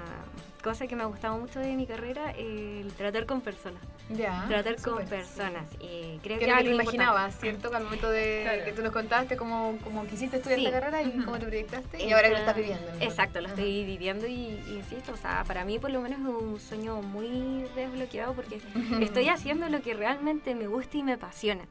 cosa 0.61 0.87
que 0.87 0.95
me 0.95 1.03
ha 1.03 1.07
gustado 1.07 1.37
mucho 1.37 1.59
de 1.59 1.75
mi 1.75 1.85
carrera, 1.85 2.31
el 2.31 2.91
tratar 2.97 3.25
con 3.25 3.41
personas. 3.41 3.81
Ya, 4.09 4.45
tratar 4.47 4.75
con 4.81 5.05
personas. 5.05 5.65
Eh, 5.79 6.19
creo 6.21 6.39
que, 6.39 6.45
que 6.45 6.63
lo 6.63 6.71
imaginabas, 6.71 7.39
¿cierto? 7.39 7.73
Al 7.73 7.83
momento 7.83 8.09
de 8.09 8.63
que 8.65 8.73
tú 8.73 8.81
nos 8.81 8.91
contaste 8.91 9.37
cómo, 9.37 9.77
cómo 9.83 10.05
quisiste 10.05 10.37
estudiar 10.37 10.59
esta 10.59 10.71
carrera 10.71 11.01
y 11.01 11.11
cómo 11.23 11.37
te 11.39 11.45
proyectaste 11.45 12.03
y 12.03 12.11
ahora 12.11 12.27
que 12.27 12.33
lo 12.33 12.39
estás 12.39 12.55
viviendo. 12.55 12.91
Exacto, 12.99 13.41
lo 13.41 13.47
estoy 13.47 13.85
viviendo 13.85 14.27
y, 14.27 14.61
insisto, 14.69 15.13
o 15.13 15.17
sea, 15.17 15.43
para 15.45 15.65
mí 15.65 15.79
por 15.79 15.91
lo 15.91 16.01
menos 16.01 16.19
es 16.19 16.43
un 16.43 16.59
sueño 16.59 17.01
muy 17.01 17.65
desbloqueado 17.75 18.33
porque 18.33 18.61
estoy 19.01 19.29
haciendo 19.29 19.69
lo 19.69 19.81
que 19.81 19.93
realmente 19.93 20.55
me 20.55 20.67
gusta 20.67 20.97
y 20.97 21.03
me 21.03 21.13
apasiona. 21.13 21.65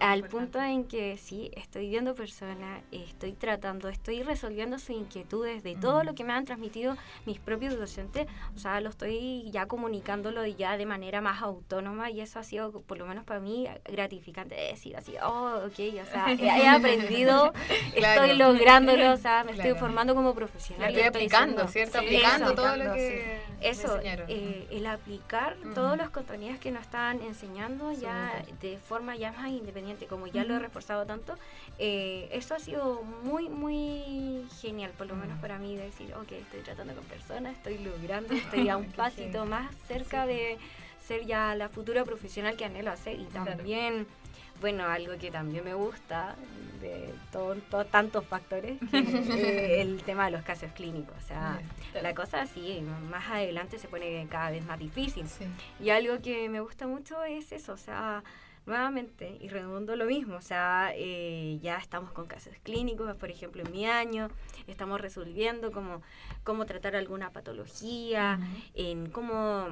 Al 0.00 0.24
punto 0.24 0.60
en 0.60 0.84
que 0.84 1.16
sí, 1.18 1.50
estoy 1.54 1.90
viendo 1.90 2.14
personas, 2.14 2.82
estoy 2.90 3.32
tratando, 3.32 3.88
estoy 3.88 4.22
resolviendo 4.22 4.78
sus 4.78 4.90
inquietudes 4.90 5.62
de 5.62 5.76
todo 5.76 6.04
lo 6.04 6.14
que 6.14 6.24
me 6.24 6.32
han 6.32 6.46
transmitido 6.46 6.96
mis 7.26 7.38
propios 7.38 7.78
docentes, 7.78 8.26
o 8.56 8.58
sea, 8.58 8.80
lo 8.80 8.88
estoy 8.88 9.50
ya 9.50 9.66
comunicándolo 9.66 10.46
ya 10.46 10.76
de 10.78 10.86
manera 10.86 11.20
más 11.20 11.42
autónoma 11.42 12.10
y 12.10 12.20
eso 12.22 12.38
ha 12.38 12.44
sido, 12.44 12.72
por 12.72 12.98
lo 12.98 13.06
menos 13.06 13.24
para 13.24 13.40
mí, 13.40 13.68
gratificante 13.84 14.54
decir 14.54 14.96
así, 14.96 15.14
oh, 15.22 15.66
ok, 15.66 15.78
o 16.00 16.10
sea, 16.10 16.26
he, 16.32 16.68
aprendido, 16.68 17.52
estoy 17.94 18.36
lográndolo, 18.36 19.12
o 19.12 19.16
sea, 19.16 19.44
me 19.44 19.52
estoy 19.52 19.74
formando 19.74 20.14
como 20.14 20.34
profesional. 20.34 20.90
estoy 20.90 21.08
aplicando, 21.08 21.68
¿cierto? 21.68 21.98
aplicando 21.98 22.54
todo 22.54 22.76
lo 22.76 22.94
que 22.94 23.38
Eso, 23.60 23.98
eh, 24.02 24.66
el 24.70 24.86
aplicar 24.86 25.56
todos 25.74 25.98
los 25.98 26.10
contenidos 26.10 26.58
que 26.58 26.70
nos 26.70 26.82
están 26.82 27.20
enseñando 27.20 27.92
ya 27.92 28.42
de 28.60 28.78
forma 28.78 29.16
ya 29.16 29.32
más 29.32 29.48
independiente, 29.48 29.89
como 30.08 30.26
ya 30.26 30.44
lo 30.44 30.56
he 30.56 30.58
reforzado 30.58 31.06
tanto, 31.06 31.34
eh, 31.78 32.28
eso 32.32 32.54
ha 32.54 32.58
sido 32.58 33.02
muy, 33.02 33.48
muy 33.48 34.46
genial, 34.60 34.92
por 34.96 35.06
lo 35.06 35.16
menos 35.16 35.38
para 35.40 35.58
mí, 35.58 35.76
decir, 35.76 36.14
ok, 36.14 36.32
estoy 36.32 36.60
tratando 36.60 36.94
con 36.94 37.04
personas, 37.04 37.56
estoy 37.56 37.78
logrando, 37.78 38.34
estoy 38.34 38.68
a 38.68 38.76
un 38.76 38.90
pasito 38.92 39.46
más 39.46 39.74
cerca 39.88 40.26
de 40.26 40.58
ser 41.06 41.26
ya 41.26 41.54
la 41.54 41.68
futura 41.68 42.04
profesional 42.04 42.56
que 42.56 42.64
anhelo 42.64 42.90
hacer. 42.90 43.18
Y 43.18 43.24
también, 43.24 44.06
bueno, 44.60 44.84
algo 44.84 45.18
que 45.18 45.30
también 45.30 45.64
me 45.64 45.74
gusta 45.74 46.36
de 46.80 47.12
todos 47.32 47.58
tantos 47.90 48.24
factores, 48.24 48.78
eh, 48.92 49.80
el 49.80 50.02
tema 50.06 50.26
de 50.26 50.30
los 50.32 50.42
casos 50.42 50.70
clínicos. 50.72 51.16
O 51.18 51.26
sea, 51.26 51.60
la 52.00 52.14
cosa 52.14 52.46
sí, 52.46 52.82
más 53.10 53.28
adelante 53.28 53.78
se 53.78 53.88
pone 53.88 54.26
cada 54.30 54.50
vez 54.50 54.64
más 54.64 54.78
difícil. 54.78 55.26
Y 55.80 55.90
algo 55.90 56.20
que 56.22 56.48
me 56.48 56.60
gusta 56.60 56.86
mucho 56.86 57.22
es 57.24 57.52
eso, 57.52 57.72
o 57.72 57.76
sea, 57.76 58.22
nuevamente, 58.66 59.38
y 59.40 59.48
redondo 59.48 59.96
lo 59.96 60.06
mismo, 60.06 60.36
o 60.36 60.42
sea, 60.42 60.92
eh, 60.94 61.58
ya 61.62 61.78
estamos 61.78 62.12
con 62.12 62.26
casos 62.26 62.52
clínicos, 62.62 63.14
por 63.16 63.30
ejemplo, 63.30 63.62
en 63.62 63.72
mi 63.72 63.86
año, 63.86 64.28
estamos 64.66 65.00
resolviendo 65.00 65.72
cómo, 65.72 66.02
cómo 66.44 66.66
tratar 66.66 66.94
alguna 66.94 67.30
patología, 67.30 68.38
en 68.74 69.10
cómo 69.10 69.66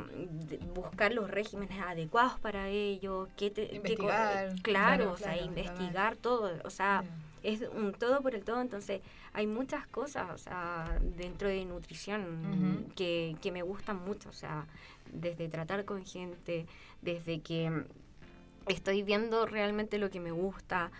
buscar 0.74 1.12
los 1.12 1.30
regímenes 1.30 1.80
adecuados 1.80 2.38
para 2.40 2.68
ello, 2.68 3.28
qué 3.36 3.50
te, 3.50 3.74
investigar, 3.74 4.54
claro, 4.62 5.12
o 5.12 5.16
sea, 5.16 5.36
investigar 5.36 6.16
todo, 6.16 6.52
o 6.64 6.70
sea, 6.70 7.04
es 7.42 7.60
un 7.60 7.92
todo 7.92 8.20
por 8.20 8.34
el 8.34 8.44
todo, 8.44 8.60
entonces 8.60 9.00
hay 9.32 9.46
muchas 9.46 9.86
cosas, 9.86 10.30
o 10.34 10.38
sea, 10.38 10.98
dentro 11.16 11.48
de 11.48 11.64
nutrición 11.64 12.92
que, 12.96 13.36
que 13.40 13.52
me 13.52 13.62
gustan 13.62 14.04
mucho, 14.04 14.28
o 14.30 14.32
sea, 14.32 14.66
desde 15.12 15.48
tratar 15.48 15.84
con 15.84 16.04
gente, 16.04 16.66
desde 17.02 17.40
que 17.40 17.84
estoy 18.68 19.02
viendo 19.02 19.46
realmente 19.46 19.98
lo 19.98 20.10
que 20.10 20.20
me 20.20 20.30
gusta, 20.30 20.90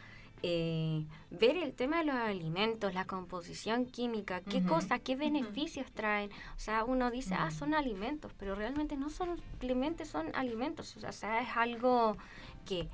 eh, 0.43 1.05
ver 1.31 1.57
el 1.57 1.73
tema 1.73 1.99
de 1.99 2.05
los 2.05 2.15
alimentos, 2.15 2.95
la 2.95 3.05
composición 3.07 3.87
química, 3.87 4.41
qué 4.41 4.63
cosas, 4.63 5.01
qué 5.01 5.17
beneficios 5.17 5.91
traen. 5.93 6.31
O 6.57 6.61
sea, 6.61 6.85
uno 6.85 7.11
dice, 7.11 7.35
ah, 7.35 7.51
son 7.51 7.75
alimentos, 7.75 8.33
pero 8.39 8.55
realmente 8.55 8.97
no 8.97 9.11
son 9.11 9.37
simplemente 9.37 10.05
son 10.05 10.35
alimentos. 10.35 10.97
O 10.97 11.13
sea, 11.13 11.41
es 11.41 11.49
algo 11.57 12.17
que, 12.65 12.89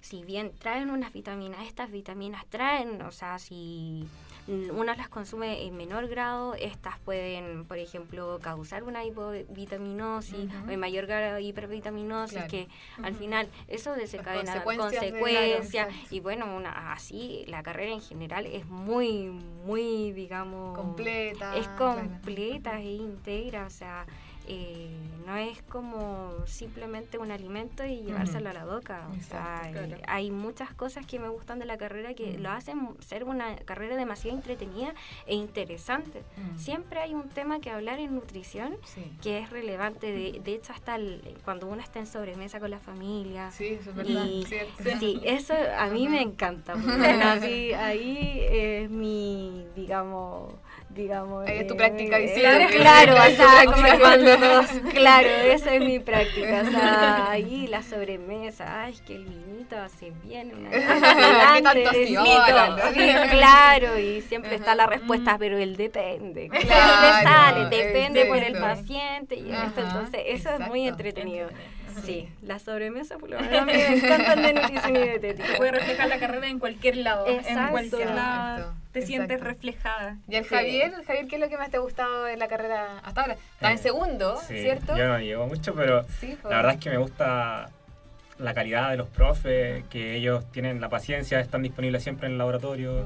si 0.00 0.24
bien 0.24 0.52
traen 0.58 0.90
unas 0.90 1.12
vitaminas, 1.12 1.66
estas 1.66 1.90
vitaminas 1.90 2.46
traen, 2.46 3.02
o 3.02 3.10
sea, 3.10 3.38
si 3.38 4.06
una 4.48 4.94
las 4.96 5.08
consume 5.08 5.64
en 5.64 5.76
menor 5.76 6.08
grado, 6.08 6.54
estas 6.54 6.98
pueden, 7.00 7.64
por 7.64 7.78
ejemplo, 7.78 8.38
causar 8.40 8.84
una 8.84 9.04
hipovitaminosis 9.04 10.48
o 10.66 10.70
en 10.70 10.80
mayor 10.80 11.06
grado 11.06 11.38
hipervitaminosis, 11.38 12.44
que 12.44 12.68
al 13.02 13.14
final 13.14 13.48
eso 13.68 13.94
desencadena 13.94 14.62
consecuencias, 14.62 15.12
consecuencias 15.12 15.88
y 16.10 16.20
bueno, 16.20 16.54
una, 16.54 16.92
así 16.92 17.44
la 17.48 17.62
carrera 17.62 17.92
en 17.92 18.00
general 18.00 18.46
es 18.46 18.66
muy, 18.66 19.28
muy, 19.64 20.12
digamos... 20.12 20.76
Completa. 20.76 21.56
Es 21.56 21.68
completa 21.68 22.80
e 22.80 22.92
íntegra, 22.92 23.66
o 23.66 23.70
sea 23.70 24.06
eh, 24.46 24.90
no 25.26 25.36
es 25.36 25.60
como 25.62 26.32
simplemente 26.46 27.18
un 27.18 27.32
alimento 27.32 27.84
y 27.84 28.02
llevárselo 28.02 28.50
a 28.50 28.52
la 28.52 28.64
boca. 28.64 29.08
o 29.18 29.22
sea, 29.22 29.70
hay 30.06 30.30
muchas 30.30 30.72
cosas 30.72 31.04
que 31.04 31.18
me 31.18 31.28
gustan 31.28 31.58
de 31.58 31.66
la 31.66 31.76
carrera 31.76 32.14
que 32.14 32.38
lo 32.38 32.50
hacen 32.50 32.90
ser 33.00 33.24
una 33.24 33.56
carrera 33.56 33.96
demasiado 33.96 34.36
entretenida 34.36 34.94
e 35.26 35.34
interesante. 35.34 36.22
Siempre 36.56 37.00
hay 37.00 37.14
un 37.14 37.28
tema 37.28 37.60
que 37.60 37.70
hablar 37.70 37.98
en 37.98 38.14
nutrición 38.14 38.76
que 39.20 39.38
es 39.38 39.50
relevante. 39.50 40.12
De, 40.12 40.40
de 40.40 40.54
hecho, 40.54 40.72
hasta 40.72 40.96
cuando 41.44 41.66
uno 41.66 41.82
está 41.82 41.98
en 41.98 42.06
sobremesa 42.06 42.60
con 42.60 42.70
la 42.70 42.78
familia. 42.78 43.50
Sí, 43.50 43.78
eso 43.80 43.90
es 43.90 43.96
verdad. 43.96 44.26
sí, 45.00 45.20
eso 45.24 45.54
a 45.76 45.86
mí 45.88 46.08
me 46.08 46.22
encanta. 46.22 46.74
así, 47.32 47.72
ahí 47.72 48.46
es 48.48 48.90
mi, 48.90 49.66
digamos 49.74 50.54
digamos. 50.90 51.48
es 51.48 51.66
tu 51.66 51.76
práctica 51.76 52.18
visible. 52.18 52.68
claro, 52.70 53.14
o 53.14 53.36
sea, 53.36 53.64
como 53.64 53.98
cuando 53.98 54.30
claro, 54.92 55.28
esa 55.28 55.74
es 55.74 55.80
mi 55.80 55.98
práctica. 55.98 56.62
O 56.66 56.70
sea, 56.70 57.26
ahí 57.30 57.66
la 57.66 57.82
sobremesa, 57.82 58.84
ay, 58.84 58.94
que 59.06 59.16
el 59.16 59.24
vinito 59.24 59.76
hace 59.76 60.12
bien. 60.24 60.52
Una 60.54 60.70
claro, 63.30 63.98
y 63.98 64.22
siempre 64.22 64.56
está 64.56 64.74
la 64.74 64.86
respuesta, 64.86 65.36
pero 65.38 65.58
él 65.58 65.76
depende. 65.76 66.48
Claro, 66.66 67.22
sale, 67.22 67.76
depende 67.76 68.24
por 68.24 68.38
el 68.38 68.58
paciente 68.58 69.36
y 69.36 69.50
esto. 69.50 69.80
Entonces, 69.80 70.22
eso 70.26 70.50
es 70.50 70.60
muy 70.68 70.88
entretenido. 70.88 71.48
Sí, 72.04 72.28
la 72.42 72.58
sobremesa 72.58 73.18
por 73.18 73.30
lo 73.30 73.40
menos 73.40 73.62
a 73.62 73.64
mí 73.64 73.72
me 73.72 73.96
encantan 73.96 74.42
de 74.42 74.52
nutrición 74.54 74.96
y 74.96 75.00
dietética. 75.00 75.56
Puede 75.56 75.72
reflejar 75.72 76.08
la 76.08 76.18
carrera 76.18 76.48
en 76.48 76.58
cualquier 76.58 76.96
lado. 76.98 77.26
En 77.26 77.68
cualquier 77.68 78.10
lado 78.10 78.74
te 79.00 79.06
sientes 79.06 79.40
reflejada. 79.40 80.16
¿Y 80.26 80.36
el 80.36 80.44
Javier? 80.46 80.92
Javier, 81.04 81.26
¿qué 81.26 81.36
es 81.36 81.40
lo 81.40 81.48
que 81.50 81.58
más 81.58 81.70
te 81.70 81.76
ha 81.76 81.80
gustado 81.80 82.24
de 82.24 82.36
la 82.38 82.48
carrera 82.48 82.98
hasta 83.02 83.20
ahora? 83.20 83.34
Está 83.34 83.70
en 83.70 83.78
eh, 83.78 83.82
segundo, 83.82 84.36
¿cierto? 84.46 84.96
Yo 84.96 85.06
no 85.06 85.18
llevo 85.18 85.46
mucho, 85.46 85.74
pero 85.74 86.06
la 86.44 86.56
verdad 86.56 86.74
es 86.74 86.80
que 86.80 86.90
me 86.90 86.96
gusta 86.96 87.68
la 88.38 88.54
calidad 88.54 88.90
de 88.90 88.96
los 88.96 89.08
profes, 89.08 89.84
que 89.90 90.16
ellos 90.16 90.50
tienen 90.50 90.80
la 90.80 90.88
paciencia, 90.88 91.40
están 91.40 91.62
disponibles 91.62 92.02
siempre 92.02 92.26
en 92.26 92.32
el 92.32 92.38
laboratorio, 92.38 93.04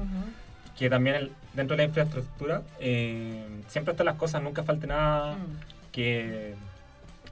que 0.77 0.89
también 0.89 1.31
dentro 1.53 1.75
de 1.75 1.83
la 1.83 1.87
infraestructura 1.87 2.61
eh, 2.79 3.43
siempre 3.67 3.91
están 3.91 4.05
las 4.05 4.15
cosas, 4.15 4.41
nunca 4.41 4.63
falte 4.63 4.87
nada, 4.87 5.33
mm. 5.33 5.91
que 5.91 6.55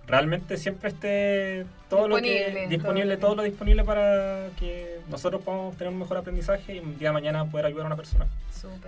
realmente 0.10 0.58
siempre 0.58 0.90
esté 0.90 1.66
todo 1.88 2.08
disponible, 2.08 2.48
lo 2.48 2.54
que 2.54 2.68
disponible, 2.68 3.18
todo. 3.18 3.36
lo 3.36 3.44
disponible 3.44 3.84
para 3.84 4.48
que 4.60 5.00
nosotros 5.08 5.42
podamos 5.44 5.78
tener 5.78 5.94
un 5.94 6.00
mejor 6.00 6.18
aprendizaje 6.18 6.76
y 6.76 6.80
un 6.80 6.98
día 6.98 7.10
de 7.10 7.14
mañana 7.14 7.46
poder 7.46 7.68
ayudar 7.68 7.84
a 7.84 7.88
una 7.88 7.96
persona. 7.96 8.28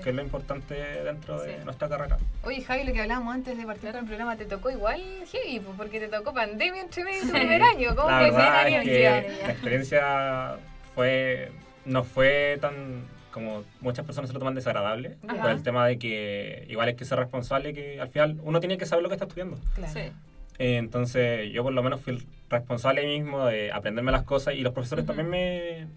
Que 0.03 0.09
es 0.09 0.15
lo 0.15 0.21
importante 0.21 0.73
dentro 0.73 1.39
de 1.41 1.63
nuestra 1.63 1.87
carrera. 1.87 2.17
Oye, 2.43 2.61
Javi, 2.61 2.83
lo 2.83 2.91
que 2.91 3.01
hablábamos 3.01 3.33
antes 3.33 3.57
de 3.57 3.65
partir 3.65 3.91
con 3.91 4.01
el 4.01 4.05
programa, 4.05 4.35
¿te 4.35 4.45
tocó 4.45 4.69
igual, 4.69 5.01
Javi? 5.31 5.61
Porque 5.77 5.99
te 5.99 6.09
tocó 6.09 6.33
pandemia 6.33 6.81
entre 6.81 7.05
medio 7.05 7.21
tu 7.21 7.31
primer 7.31 7.61
año. 7.61 7.95
¿Cómo 7.95 8.09
fue 8.09 8.27
esa 8.27 8.67
experiencia? 8.67 9.21
La 9.43 9.51
experiencia 9.51 10.55
fue, 10.93 11.51
no 11.85 12.03
fue 12.03 12.57
tan 12.59 13.05
como 13.31 13.63
muchas 13.79 14.05
personas 14.05 14.29
se 14.29 14.33
lo 14.33 14.39
toman 14.39 14.55
desagradable, 14.55 15.15
por 15.25 15.51
el 15.51 15.63
tema 15.63 15.87
de 15.87 15.97
que 15.97 16.65
igual 16.67 16.89
es 16.89 16.95
que 16.95 17.05
ser 17.05 17.17
responsable, 17.17 17.73
que 17.73 18.01
al 18.01 18.09
final 18.09 18.37
uno 18.43 18.59
tiene 18.59 18.77
que 18.77 18.85
saber 18.85 19.03
lo 19.03 19.07
que 19.07 19.15
está 19.15 19.23
estudiando. 19.23 19.57
Claro. 19.73 19.93
Sí. 19.93 20.11
Eh, 20.61 20.77
entonces 20.77 21.51
yo 21.51 21.63
por 21.63 21.73
lo 21.73 21.81
menos 21.81 22.01
fui 22.01 22.23
responsable 22.47 23.03
mismo 23.03 23.47
de 23.47 23.71
aprenderme 23.71 24.11
las 24.11 24.21
cosas 24.21 24.53
y 24.53 24.61
los 24.61 24.73
profesores 24.73 25.07
también 25.07 25.27
me, 25.27 25.87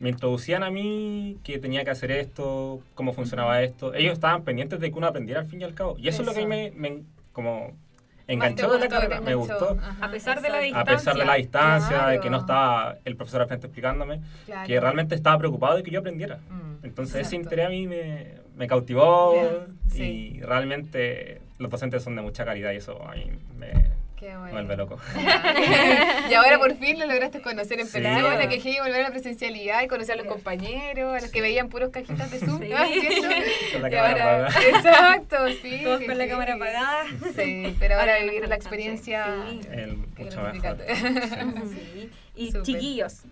me 0.00 0.08
introducían 0.08 0.64
a 0.64 0.70
mí 0.70 1.38
que 1.44 1.60
tenía 1.60 1.84
que 1.84 1.90
hacer 1.90 2.10
esto, 2.10 2.80
cómo 2.96 3.12
funcionaba 3.12 3.62
esto. 3.62 3.94
Ellos 3.94 4.14
estaban 4.14 4.42
pendientes 4.42 4.80
de 4.80 4.90
que 4.90 4.98
uno 4.98 5.06
aprendiera 5.06 5.42
al 5.42 5.46
fin 5.46 5.60
y 5.60 5.64
al 5.64 5.74
cabo. 5.74 5.94
Y 6.00 6.08
eso, 6.08 6.22
es 6.22 6.26
lo 6.26 6.34
que 6.34 6.42
a 6.42 6.46
mí 6.48 6.70
me, 6.74 7.02
como 7.32 7.76
enganchó 8.26 8.72
de 8.72 8.80
la 8.80 8.88
carrera, 8.88 9.20
me 9.20 9.36
gustó. 9.36 9.78
a 10.00 10.10
pesar 10.10 10.42
de 10.42 10.48
la 10.48 10.58
distancia. 10.58 10.92
A 10.92 10.96
pesar 10.96 11.16
de 11.16 11.24
la 11.24 11.34
distancia, 11.34 12.06
de 12.08 12.18
que 12.18 12.28
no 12.28 12.38
estaba 12.38 12.96
el 13.04 13.14
profesor 13.14 13.42
al 13.42 13.46
frente 13.46 13.68
explicándome, 13.68 14.20
que 14.66 14.80
realmente 14.80 15.14
estaba 15.14 15.38
preocupado 15.38 15.76
de 15.76 15.84
que 15.84 15.92
yo 15.92 16.00
aprendiera. 16.00 16.38
Mm, 16.50 16.84
Entonces 16.84 17.24
ese 17.24 17.36
interés 17.36 17.66
a 17.66 17.68
mí 17.68 17.86
me, 17.86 18.32
me 18.56 18.66
cautivó 18.66 19.32
y 19.94 20.40
realmente 20.40 21.45
los 21.58 21.70
docentes 21.70 22.02
son 22.02 22.16
de 22.16 22.22
mucha 22.22 22.44
calidad 22.44 22.72
y 22.72 22.76
eso 22.76 23.02
a 23.06 23.14
mí 23.14 23.30
me, 23.56 23.72
Qué 24.16 24.34
bueno. 24.34 24.52
Vuelve 24.52 24.76
loco. 24.78 24.98
y 26.30 26.34
ahora 26.34 26.58
por 26.58 26.74
fin 26.76 26.98
lo 26.98 27.04
lograste 27.04 27.42
conocer 27.42 27.80
en 27.80 27.86
persona, 27.86 28.48
que 28.48 28.60
llegué 28.60 28.80
volver 28.80 29.00
a 29.00 29.02
la 29.02 29.10
presencialidad 29.10 29.82
y 29.82 29.88
conocer 29.88 30.14
a 30.14 30.22
los 30.22 30.26
compañeros, 30.26 31.14
a 31.14 31.20
los 31.20 31.30
que 31.30 31.42
veían 31.42 31.68
puros 31.68 31.90
cajitas 31.90 32.30
de 32.30 32.38
Zoom, 32.38 32.60
Con 33.72 33.82
la 33.82 33.90
cámara 33.90 34.10
apagada. 34.10 34.48
Exacto, 34.68 35.36
sí. 35.60 35.80
Todos 35.84 36.02
con 36.02 36.16
la 36.16 36.28
cámara 36.28 36.54
apagada. 36.54 37.04
Sí, 37.36 37.76
pero 37.78 38.00
ahora 38.00 38.18
vivir 38.20 38.48
la 38.48 38.54
experiencia. 38.54 39.26
El, 39.70 39.98
mucho 39.98 40.40
mejor. 40.40 40.78
Sí. 41.68 42.10
Y 42.34 42.52
chiquillos, 42.62 43.24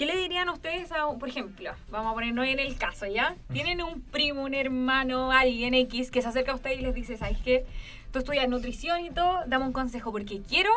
¿Qué 0.00 0.06
le 0.06 0.16
dirían 0.16 0.48
ustedes 0.48 0.90
a, 0.92 1.12
por 1.12 1.28
ejemplo, 1.28 1.72
vamos 1.90 2.12
a 2.12 2.14
ponernos 2.14 2.46
en 2.46 2.58
el 2.58 2.78
caso, 2.78 3.04
¿ya? 3.04 3.36
Tienen 3.52 3.82
un 3.82 4.00
primo, 4.00 4.44
un 4.44 4.54
hermano, 4.54 5.30
alguien 5.30 5.74
X 5.74 6.10
que 6.10 6.22
se 6.22 6.28
acerca 6.28 6.52
a 6.52 6.54
ustedes 6.54 6.78
y 6.78 6.80
les 6.80 6.94
dice, 6.94 7.18
¿sabes 7.18 7.36
qué? 7.44 7.66
Tú 8.10 8.20
estudias 8.20 8.48
nutrición 8.48 9.04
y 9.04 9.10
todo, 9.10 9.42
dame 9.46 9.66
un 9.66 9.74
consejo 9.74 10.10
porque 10.10 10.40
quiero, 10.40 10.70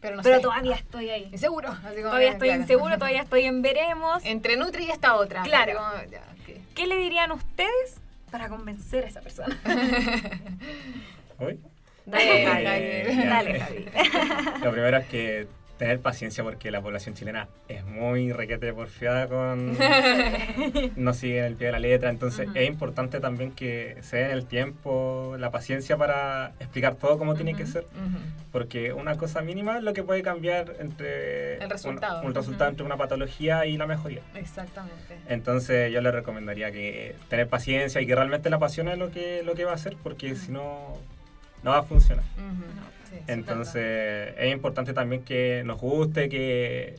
pero, 0.00 0.16
no 0.16 0.22
pero 0.24 0.40
todavía 0.40 0.74
estoy 0.74 1.10
ahí. 1.10 1.28
¿Inseguro? 1.30 1.76
todavía 1.80 2.32
estoy 2.32 2.50
inseguro, 2.50 2.94
todavía 2.98 3.22
estoy 3.22 3.42
en 3.42 3.62
veremos. 3.62 4.24
Entre 4.24 4.56
Nutri 4.56 4.86
y 4.86 4.90
esta 4.90 5.14
otra. 5.14 5.44
Claro. 5.44 5.80
¿Qué 6.74 6.88
le 6.88 6.96
dirían 6.96 7.30
ustedes 7.30 8.00
para 8.32 8.48
convencer 8.48 9.04
a 9.04 9.06
esa 9.06 9.20
persona? 9.20 9.56
¿Hoy? 11.38 11.60
Dale, 12.04 12.44
dale, 12.44 13.26
dale, 13.26 13.60
Javi. 13.60 13.86
Lo 14.64 14.72
primero 14.72 14.96
es 14.96 15.06
que 15.06 15.46
tener 15.78 16.00
paciencia 16.00 16.42
porque 16.42 16.70
la 16.70 16.80
población 16.80 17.14
chilena 17.14 17.48
es 17.68 17.84
muy 17.84 18.32
requete 18.32 18.72
porfiada 18.72 19.28
con... 19.28 19.76
no 20.96 21.14
sigue 21.14 21.46
el 21.46 21.56
pie 21.56 21.66
de 21.66 21.72
la 21.72 21.78
letra, 21.78 22.10
entonces 22.10 22.48
es 22.54 22.66
importante 22.66 23.20
también 23.20 23.52
que 23.52 23.98
se 24.00 24.18
den 24.18 24.30
el 24.30 24.46
tiempo, 24.46 25.36
la 25.38 25.50
paciencia 25.50 25.96
para 25.96 26.52
explicar 26.60 26.94
todo 26.94 27.18
como 27.18 27.34
tiene 27.34 27.54
que 27.54 27.66
ser, 27.66 27.86
porque 28.52 28.92
una 28.92 29.16
cosa 29.16 29.42
mínima 29.42 29.78
es 29.78 29.82
lo 29.82 29.92
que 29.92 30.02
puede 30.02 30.22
cambiar 30.22 30.76
entre... 30.78 31.56
El 31.62 31.70
resultado. 31.70 32.22
Un, 32.22 32.34
resultado 32.34 32.70
entre 32.70 32.86
una 32.86 32.96
patología 32.96 33.66
y 33.66 33.76
la 33.76 33.86
mejoría. 33.86 34.22
Exactamente. 34.34 35.18
Entonces 35.28 35.92
yo 35.92 36.00
le 36.00 36.10
recomendaría 36.10 36.72
que 36.72 37.14
tener 37.28 37.48
paciencia 37.48 38.00
y 38.00 38.06
que 38.06 38.14
realmente 38.14 38.48
la 38.50 38.56
apasione 38.56 38.96
lo 38.96 39.10
que, 39.10 39.42
lo 39.44 39.54
que 39.54 39.64
va 39.64 39.72
a 39.72 39.74
hacer, 39.74 39.96
porque 40.02 40.34
si 40.36 40.52
no, 40.52 40.94
no 41.62 41.70
va 41.72 41.78
a 41.78 41.82
funcionar. 41.82 42.24
Entonces 43.26 44.34
es 44.38 44.52
importante 44.52 44.92
también 44.92 45.22
que 45.22 45.62
nos 45.64 45.80
guste, 45.80 46.28
que 46.28 46.96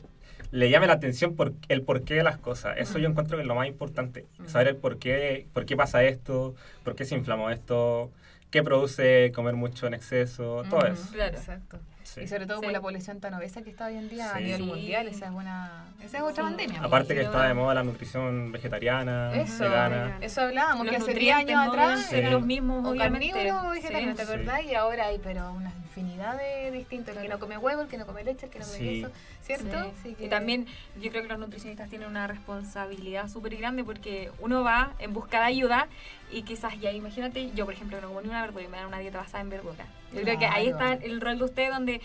le 0.50 0.70
llame 0.70 0.86
la 0.86 0.94
atención 0.94 1.34
por 1.36 1.52
el 1.68 1.82
porqué 1.82 2.14
de 2.14 2.22
las 2.22 2.38
cosas. 2.38 2.76
Eso 2.78 2.98
yo 2.98 3.08
encuentro 3.08 3.36
que 3.36 3.42
es 3.42 3.48
lo 3.48 3.54
más 3.54 3.68
importante. 3.68 4.24
Saber 4.46 4.68
el 4.68 4.76
porqué, 4.76 5.46
por 5.52 5.66
qué 5.66 5.76
pasa 5.76 6.04
esto, 6.04 6.54
por 6.84 6.94
qué 6.94 7.04
se 7.04 7.14
inflamó 7.14 7.50
esto, 7.50 8.10
qué 8.50 8.62
produce 8.62 9.32
comer 9.34 9.54
mucho 9.54 9.86
en 9.86 9.94
exceso, 9.94 10.64
todo 10.70 10.86
eso. 10.86 11.12
Claro. 11.12 11.36
Exacto. 11.36 11.78
Y 12.16 12.26
sobre 12.26 12.46
todo 12.46 12.62
con 12.62 12.72
la 12.72 12.80
población 12.80 13.20
tan 13.20 13.34
obesa 13.34 13.62
que 13.62 13.70
está 13.70 13.86
hoy 13.86 13.96
en 13.96 14.08
día 14.08 14.34
a 14.34 14.40
nivel 14.40 14.62
mundial, 14.62 15.06
esa 15.08 15.26
es 15.26 15.32
una 15.32 15.84
esa 16.02 16.18
es 16.18 16.22
otra 16.22 16.44
pandemia. 16.44 16.82
Aparte 16.82 17.14
que 17.14 17.22
está 17.22 17.46
de 17.46 17.54
moda 17.54 17.74
la 17.74 17.82
nutrición 17.82 18.50
vegetariana, 18.52 19.34
eso, 19.34 19.64
vegana. 19.64 20.18
Eso 20.20 20.42
hablábamos, 20.42 20.88
que 20.88 20.96
hace 20.96 21.14
10 21.14 21.36
años 21.36 21.68
atrás 21.68 22.12
eran 22.12 22.32
los 22.32 22.46
mismos, 22.46 22.86
o 22.86 22.96
carnívoros 22.96 23.64
o 23.64 23.70
vegetarianos, 23.70 24.16
¿te 24.16 24.22
acordás? 24.22 24.62
Y 24.64 24.74
ahora 24.74 25.06
hay 25.06 25.18
pero 25.18 25.52
unas 25.52 25.74
infinidad 25.98 26.38
de 26.38 26.70
distintos, 26.70 27.16
el 27.16 27.22
que 27.22 27.28
no 27.28 27.38
come 27.38 27.58
huevo, 27.58 27.82
el 27.82 27.88
que 27.88 27.98
no 27.98 28.06
come 28.06 28.24
leche, 28.24 28.46
el 28.46 28.52
que 28.52 28.58
no 28.60 28.66
come 28.66 28.78
queso, 28.78 29.10
¿cierto? 29.42 29.92
Y 30.18 30.28
también 30.28 30.66
yo 31.00 31.10
creo 31.10 31.22
que 31.22 31.28
los 31.28 31.38
nutricionistas 31.38 31.88
tienen 31.88 32.08
una 32.08 32.26
responsabilidad 32.26 33.28
súper 33.28 33.56
grande 33.56 33.84
porque 33.84 34.30
uno 34.40 34.62
va 34.62 34.92
en 34.98 35.12
busca 35.12 35.40
de 35.40 35.46
ayuda 35.46 35.88
y 36.30 36.42
quizás 36.42 36.78
ya 36.80 36.92
imagínate, 36.92 37.50
yo 37.52 37.64
por 37.64 37.74
ejemplo 37.74 38.00
no 38.00 38.08
como 38.08 38.20
ni 38.20 38.28
una 38.28 38.42
verdura 38.42 38.64
y 38.64 38.68
me 38.68 38.76
dan 38.76 38.86
una 38.86 38.98
dieta 38.98 39.18
basada 39.18 39.40
en 39.40 39.50
verdura. 39.50 39.86
Yo 40.12 40.22
creo 40.22 40.38
que 40.38 40.46
ahí 40.46 40.68
está 40.68 40.94
el 40.94 41.20
rol 41.20 41.38
de 41.38 41.44
usted 41.44 41.70
donde 41.70 42.00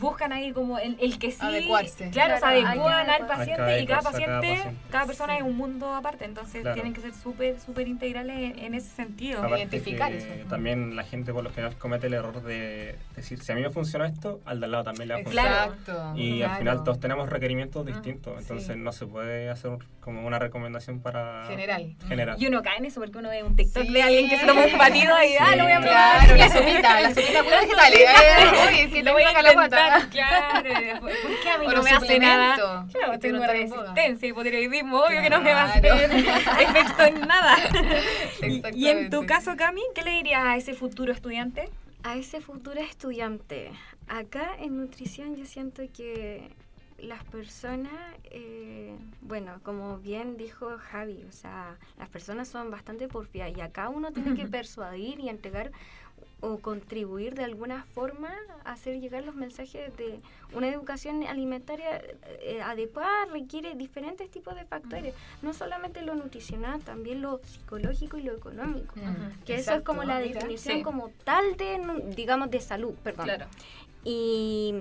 buscan 0.00 0.32
ahí 0.32 0.52
como 0.52 0.78
el, 0.78 0.96
el 1.00 1.18
que 1.18 1.30
sí. 1.30 1.38
Adecuarse. 1.40 2.10
Claro, 2.10 2.38
se 2.38 2.44
adecuan 2.44 3.08
al 3.08 3.26
paciente 3.26 3.80
y 3.80 3.86
cada 3.86 4.02
paciente, 4.02 4.58
cada, 4.90 5.06
persona 5.06 5.36
es 5.36 5.42
un 5.42 5.56
mundo 5.56 5.94
aparte, 5.94 6.24
entonces 6.24 6.62
tienen 6.74 6.92
que 6.92 7.00
ser 7.00 7.14
súper, 7.14 7.60
súper 7.60 7.88
integrales 7.88 8.54
en, 8.58 8.74
ese 8.74 8.88
sentido. 8.88 9.46
Identificar 9.48 10.12
eso. 10.12 10.26
También 10.48 10.96
la 10.96 11.04
gente 11.04 11.32
por 11.32 11.44
lo 11.44 11.50
general 11.50 11.76
comete 11.76 12.06
el 12.06 12.14
error 12.14 12.42
de 12.42 12.96
decir, 13.14 13.40
si 13.40 13.52
a 13.52 13.54
mí 13.54 13.62
me 13.62 13.70
funciona 13.70 14.06
esto, 14.06 14.40
al 14.44 14.60
de 14.60 14.66
al 14.66 14.72
lado 14.72 14.84
también 14.84 15.08
le 15.08 15.14
va 15.14 15.20
a 15.20 15.22
funcionar. 15.22 15.68
Exacto. 15.68 16.12
Y 16.16 16.42
al 16.42 16.58
final 16.58 16.84
todos 16.84 17.00
tenemos 17.00 17.28
requerimientos 17.28 17.86
distintos, 17.86 18.38
entonces 18.38 18.76
no 18.76 18.92
se 18.92 19.06
puede 19.06 19.50
hacer 19.50 19.78
como 20.00 20.26
una 20.26 20.38
recomendación 20.38 21.00
para... 21.00 21.46
General. 21.46 21.94
General. 22.08 22.36
Y 22.38 22.46
uno 22.46 22.62
cae 22.62 22.78
en 22.78 22.86
eso 22.86 23.00
porque 23.00 23.18
uno 23.18 23.30
ve 23.30 23.42
un 23.42 23.56
TikTok 23.56 23.84
de 23.84 24.02
alguien 24.02 24.28
que 24.28 24.38
se 24.38 24.46
toma 24.46 24.66
un 24.66 24.78
batido 24.78 25.14
y, 25.22 25.36
ah, 25.38 25.56
lo 25.56 25.64
voy 25.64 25.72
a 25.72 25.80
probar. 25.80 26.18
Claro, 26.18 26.36
la 26.36 26.48
sopita, 26.52 27.00
la 27.00 27.08
sopita 27.14 27.42
pura 27.42 27.60
vegetales. 27.62 28.00
Oye, 28.68 28.90
que 28.90 29.02
lo 29.02 29.12
voy 29.12 29.22
a 29.22 29.32
claro. 30.10 31.00
¿Por 31.00 31.40
qué 31.42 31.50
a 31.50 31.58
mí 31.58 31.66
no 31.66 31.82
me 31.82 31.90
hace 31.90 32.18
nada? 32.18 32.86
Claro, 32.92 33.18
tengo 33.18 33.46
resistencia, 33.46 34.28
hipotiroidismo, 34.28 35.00
obvio 35.00 35.22
que 35.22 35.30
no 35.30 35.40
me 35.40 35.52
va 35.52 35.62
a 35.62 35.64
hacer 35.64 35.86
efecto 36.60 37.02
en 37.02 37.20
nada. 37.20 37.56
Y 38.74 38.88
en 38.88 39.10
tu 39.10 39.26
caso, 39.26 39.56
Cami, 39.56 39.82
¿qué 39.94 40.02
le 40.02 40.10
dirías 40.12 40.44
a 40.44 40.56
ese 40.56 40.74
futuro 40.74 41.12
estudiante? 41.12 41.68
A 42.02 42.16
ese 42.16 42.40
futuro 42.40 42.80
estudiante, 42.80 43.70
acá 44.08 44.54
en 44.58 44.76
nutrición 44.76 45.36
yo 45.36 45.46
siento 45.46 45.82
que 45.96 46.50
las 46.98 47.22
personas, 47.24 47.92
eh, 48.30 48.96
bueno, 49.20 49.60
como 49.62 49.98
bien 49.98 50.36
dijo 50.36 50.76
Javi, 50.78 51.24
o 51.28 51.32
sea, 51.32 51.76
las 51.98 52.08
personas 52.08 52.48
son 52.48 52.70
bastante 52.70 53.08
porfiadas 53.08 53.56
y 53.56 53.60
acá 53.60 53.88
uno 53.88 54.12
tiene 54.12 54.34
que 54.34 54.46
persuadir 54.58 55.20
y 55.20 55.28
entregar 55.28 55.70
o 56.44 56.58
contribuir 56.58 57.34
de 57.34 57.44
alguna 57.44 57.84
forma 57.94 58.30
a 58.64 58.72
hacer 58.72 59.00
llegar 59.00 59.24
los 59.24 59.34
mensajes 59.34 59.96
de 59.96 60.20
una 60.52 60.68
educación 60.68 61.24
alimentaria 61.24 62.02
eh, 62.40 62.60
adecuada 62.62 63.26
requiere 63.32 63.74
diferentes 63.74 64.30
tipos 64.30 64.54
de 64.54 64.64
factores, 64.64 65.14
no 65.42 65.54
solamente 65.54 66.02
lo 66.02 66.14
nutricional, 66.14 66.82
también 66.82 67.22
lo 67.22 67.40
psicológico 67.44 68.18
y 68.18 68.22
lo 68.22 68.34
económico, 68.34 68.94
que 69.46 69.56
eso 69.56 69.74
es 69.74 69.82
como 69.82 70.04
la 70.04 70.18
definición 70.18 70.82
como 70.82 71.10
tal 71.24 71.56
de, 71.56 71.80
digamos, 72.14 72.50
de 72.50 72.60
salud, 72.60 72.94
perdón. 73.02 73.24
Claro. 73.24 73.46
Y 74.04 74.74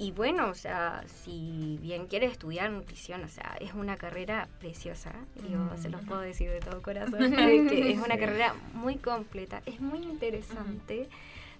y 0.00 0.12
bueno, 0.12 0.48
o 0.48 0.54
sea, 0.54 1.04
si 1.22 1.78
bien 1.82 2.06
quieres 2.06 2.32
estudiar 2.32 2.70
nutrición, 2.70 3.22
o 3.22 3.28
sea, 3.28 3.58
es 3.60 3.74
una 3.74 3.98
carrera 3.98 4.48
preciosa, 4.58 5.12
yo 5.50 5.76
se 5.76 5.90
los 5.90 6.02
puedo 6.06 6.22
decir 6.22 6.48
de 6.48 6.58
todo 6.60 6.80
corazón, 6.80 7.36
que 7.36 7.92
es 7.92 7.98
una 8.04 8.16
carrera 8.16 8.54
muy 8.72 8.96
completa, 8.96 9.60
es 9.66 9.78
muy 9.78 9.98
interesante, 9.98 11.10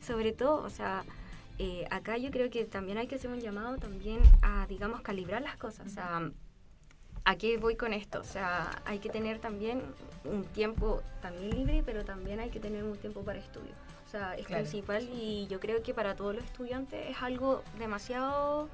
sobre 0.01 0.33
todo, 0.33 0.63
o 0.63 0.71
sea, 0.71 1.05
eh, 1.59 1.85
acá 1.91 2.17
yo 2.17 2.31
creo 2.31 2.49
que 2.49 2.65
también 2.65 2.97
hay 2.97 3.09
que 3.09 3.17
hacer 3.17 3.31
un 3.31 3.41
llamado 3.41 3.77
también 3.77 4.21
a, 4.41 4.67
digamos, 4.67 5.03
calibrar 5.03 5.43
las 5.43 5.59
cosas, 5.59 5.89
o 5.89 5.91
sea, 5.91 6.31
¿a 7.27 7.37
qué 7.37 7.59
voy 7.59 7.77
con 7.77 7.93
esto? 7.93 8.21
O 8.21 8.25
sea, 8.25 8.71
hay 8.87 9.01
que 9.01 9.11
tener 9.11 9.39
también 9.41 9.83
un 10.25 10.45
tiempo 10.45 11.03
también 11.21 11.51
libre, 11.51 11.83
pero 11.85 12.07
también 12.07 12.41
hay 12.41 12.49
que 12.49 12.59
tener 12.59 12.85
un 12.85 12.97
tiempo 12.97 13.21
para 13.21 13.39
estudio. 13.39 13.75
O 14.11 14.13
sea, 14.13 14.35
es 14.35 14.47
principal 14.47 15.09
y 15.13 15.47
yo 15.47 15.61
creo 15.61 15.85
que 15.85 15.95
para 15.95 16.17
todos 16.17 16.35
los 16.35 16.43
estudiantes 16.43 17.11
es 17.11 17.23
algo 17.23 17.63
demasiado 17.79 18.69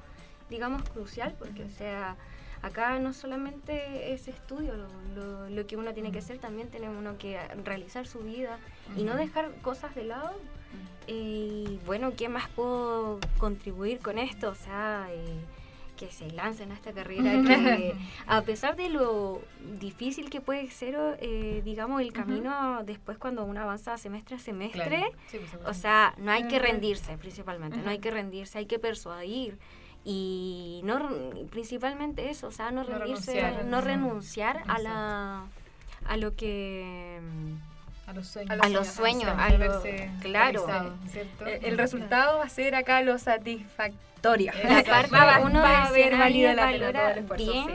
digamos, 0.49 0.83
crucial, 0.89 1.35
porque, 1.37 1.63
o 1.63 1.69
sea, 1.69 2.15
acá 2.61 2.99
no 2.99 3.13
solamente 3.13 4.13
es 4.13 4.27
estudio 4.27 4.73
lo, 5.15 5.49
lo, 5.49 5.67
que 5.67 5.77
uno 5.77 5.93
tiene 5.93 6.11
que 6.11 6.19
hacer, 6.19 6.39
también 6.39 6.69
tiene 6.69 6.89
uno 6.89 7.17
que 7.17 7.39
realizar 7.63 8.07
su 8.07 8.19
vida 8.19 8.57
y 8.95 9.03
no 9.03 9.15
dejar 9.15 9.51
cosas 9.61 9.93
de 9.95 10.05
lado. 10.05 10.31
y 11.07 11.79
bueno, 11.85 12.13
¿qué 12.15 12.29
más 12.29 12.49
puedo 12.49 13.19
contribuir 13.37 13.99
con 13.99 14.17
esto? 14.17 14.49
O 14.49 14.55
sea, 14.55 15.07
eh, 15.11 15.39
que 15.97 16.09
se 16.11 16.31
lancen 16.31 16.71
a 16.71 16.75
esta 16.75 16.93
carrera, 16.93 17.31
que 17.43 17.93
a 18.27 18.41
pesar 18.43 18.77
de 18.77 18.87
lo 18.89 19.41
difícil 19.79 20.29
que 20.29 20.39
puede 20.39 20.69
ser, 20.69 20.95
eh, 21.19 21.61
digamos, 21.65 22.01
el 22.01 22.13
camino 22.13 22.83
después 22.85 23.17
cuando 23.17 23.43
uno 23.43 23.61
avanza 23.61 23.97
semestre 23.97 24.37
a 24.37 24.39
semestre, 24.39 25.11
o 25.65 25.73
sea, 25.73 26.13
no 26.17 26.31
hay 26.31 26.47
que 26.47 26.59
rendirse 26.59 27.17
principalmente, 27.17 27.77
no 27.79 27.89
hay 27.89 27.99
que 27.99 28.11
rendirse, 28.11 28.59
hay 28.59 28.65
que 28.65 28.79
persuadir 28.79 29.57
y 30.05 30.79
no 30.85 31.09
principalmente 31.49 32.29
eso, 32.29 32.47
o 32.47 32.51
sea, 32.51 32.71
no, 32.71 32.83
rendirse, 32.83 33.63
no 33.65 33.81
renunciar, 33.81 34.63
a 34.67 34.79
la 34.79 35.45
a 36.05 36.15
lo 36.15 36.35
que 36.35 37.19
a 38.07 38.13
los 38.13 38.25
sueños, 38.25 38.57
a 38.59 38.69
los 38.69 38.87
sueños, 38.87 39.35
claro. 40.21 40.65
El, 41.45 41.65
el, 41.65 41.77
resultado 41.77 42.37
va 42.37 42.45
a 42.45 42.49
ser 42.49 42.73
acá 42.73 43.01
lo 43.01 43.17
satisfactorio. 43.17 44.53
La 44.63 44.83
parte 45.11 45.43
uno 45.43 45.61
va 45.61 45.83
a 45.85 45.91
ver 45.91 46.15
valora 46.55 47.15
bien 47.35 47.67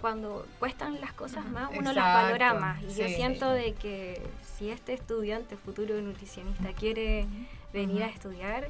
cuando 0.00 0.46
cuestan 0.60 1.00
las 1.00 1.12
cosas 1.12 1.44
más, 1.46 1.70
uno 1.76 1.92
las 1.92 2.04
valora 2.04 2.54
más. 2.54 2.80
Y 2.82 2.94
yo 2.94 3.08
siento 3.08 3.50
de 3.50 3.72
que 3.74 4.22
si 4.56 4.70
este 4.70 4.92
estudiante 4.92 5.56
futuro 5.56 6.00
nutricionista 6.00 6.72
quiere 6.72 7.26
venir 7.72 8.04
a 8.04 8.06
estudiar, 8.06 8.68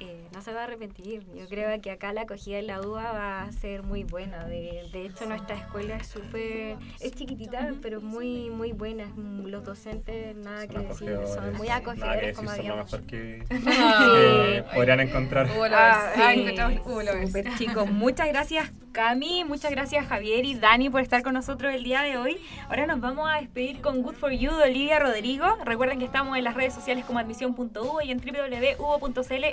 eh, 0.00 0.28
no 0.32 0.42
se 0.42 0.52
va 0.52 0.60
a 0.60 0.64
arrepentir. 0.64 1.26
Yo 1.34 1.46
creo 1.46 1.80
que 1.80 1.90
acá 1.90 2.12
la 2.12 2.22
acogida 2.22 2.58
en 2.58 2.66
la 2.66 2.80
UBA 2.80 3.12
va 3.12 3.42
a 3.42 3.52
ser 3.52 3.82
muy 3.82 4.04
buena. 4.04 4.44
De, 4.46 4.88
de 4.92 5.06
hecho, 5.06 5.26
nuestra 5.26 5.56
escuela 5.56 5.96
es 5.96 6.06
súper, 6.06 6.76
es 7.00 7.12
chiquitita, 7.12 7.74
pero 7.82 8.00
muy 8.00 8.50
muy 8.50 8.72
buena. 8.72 9.06
Los 9.16 9.64
docentes, 9.64 10.34
nada 10.36 10.66
que 10.66 10.78
decir, 10.78 11.18
son 11.26 11.54
muy 11.54 11.68
acogedores, 11.68 12.36
como 12.36 12.50
habíamos 12.50 12.90
que, 13.06 13.44
que 13.48 14.64
podrían 14.74 15.00
encontrar. 15.00 15.48
Ah, 15.72 16.12
sí, 16.14 17.44
chicos. 17.58 17.90
Muchas 17.90 18.28
gracias, 18.28 18.70
Cami. 18.92 19.44
Muchas 19.44 19.70
gracias, 19.70 20.06
Javier 20.06 20.44
y 20.44 20.54
Dani, 20.54 20.90
por 20.90 21.00
estar 21.00 21.22
con 21.22 21.34
nosotros 21.34 21.72
el 21.74 21.84
día 21.84 22.02
de 22.02 22.16
hoy. 22.16 22.38
Ahora 22.68 22.86
nos 22.86 23.00
vamos 23.00 23.28
a 23.30 23.40
despedir 23.40 23.80
con 23.80 24.02
Good 24.02 24.14
for 24.14 24.32
You 24.32 24.50
de 24.50 24.64
Olivia 24.64 24.98
Rodrigo. 24.98 25.46
Recuerden 25.64 25.98
que 25.98 26.04
estamos 26.04 26.36
en 26.36 26.44
las 26.44 26.54
redes 26.54 26.74
sociales 26.74 27.04
como 27.04 27.18
admisión.uvo 27.18 28.02
y 28.02 28.10
en 28.10 28.18
www.uvo.cl 28.18 29.44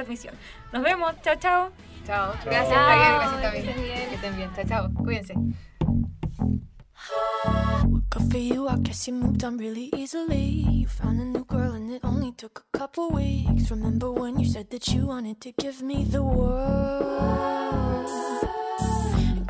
admisión. 0.00 0.34
Nos 0.72 0.82
vemos. 0.82 1.14
Chao, 1.22 1.36
chao. 1.36 1.70
Chao. 2.06 2.32
Gracias, 2.44 2.68
Gracias 2.70 3.42
también. 3.42 4.08
Que 4.08 4.14
estén 4.14 4.36
bien. 4.36 4.50
Chao, 4.54 4.64
chao. 4.66 4.90
Cuídense. 4.94 5.34
Good 8.10 8.30
for 8.30 8.38
you, 8.38 8.68
I 8.68 8.76
guess 8.76 9.06
you 9.06 9.14
moved 9.14 9.44
on 9.44 9.56
really 9.56 9.90
easily. 9.96 10.66
You 10.68 10.88
found 10.88 11.20
a 11.20 11.24
new 11.24 11.44
girl 11.44 11.72
and 11.72 11.90
it 11.90 12.04
only 12.04 12.32
took 12.32 12.64
a 12.74 12.78
couple 12.78 13.10
weeks. 13.10 13.70
Remember 13.70 14.10
when 14.10 14.38
you 14.38 14.46
said 14.46 14.70
that 14.70 14.88
you 14.88 15.06
wanted 15.06 15.40
to 15.42 15.52
give 15.52 15.80
me 15.80 16.04
the 16.04 16.22
world? 16.22 17.59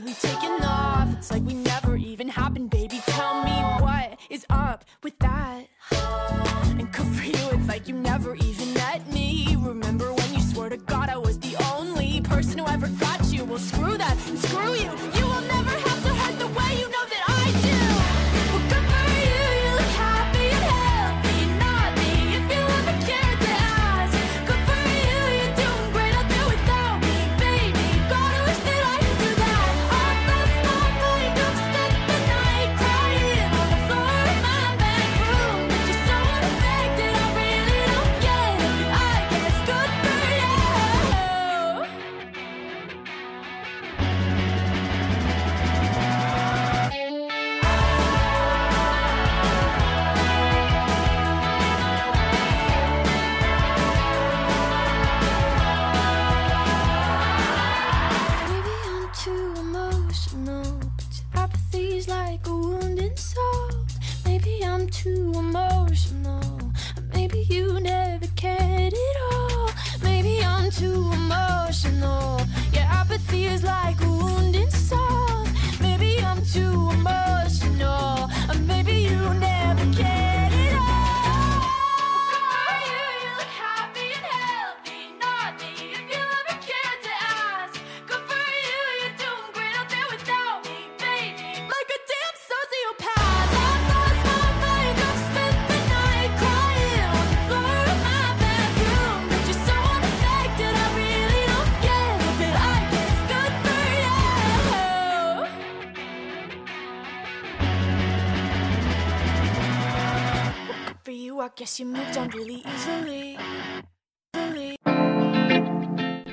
really 0.00 0.12
take 0.12 0.42
it. 0.42 0.45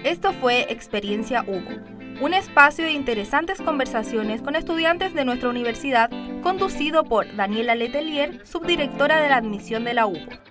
Esto 0.03 0.33
fue 0.33 0.71
Experiencia 0.71 1.43
Hugo, 1.47 1.81
un 2.21 2.33
espacio 2.33 2.85
de 2.85 2.91
interesantes 2.93 3.61
conversaciones 3.61 4.41
con 4.41 4.55
estudiantes 4.55 5.13
de 5.13 5.25
nuestra 5.25 5.49
universidad, 5.49 6.09
conducido 6.41 7.03
por 7.03 7.35
Daniela 7.35 7.75
Letelier, 7.75 8.45
subdirectora 8.45 9.21
de 9.21 9.29
la 9.29 9.37
admisión 9.37 9.83
de 9.83 9.93
la 9.93 10.07
UBO. 10.07 10.42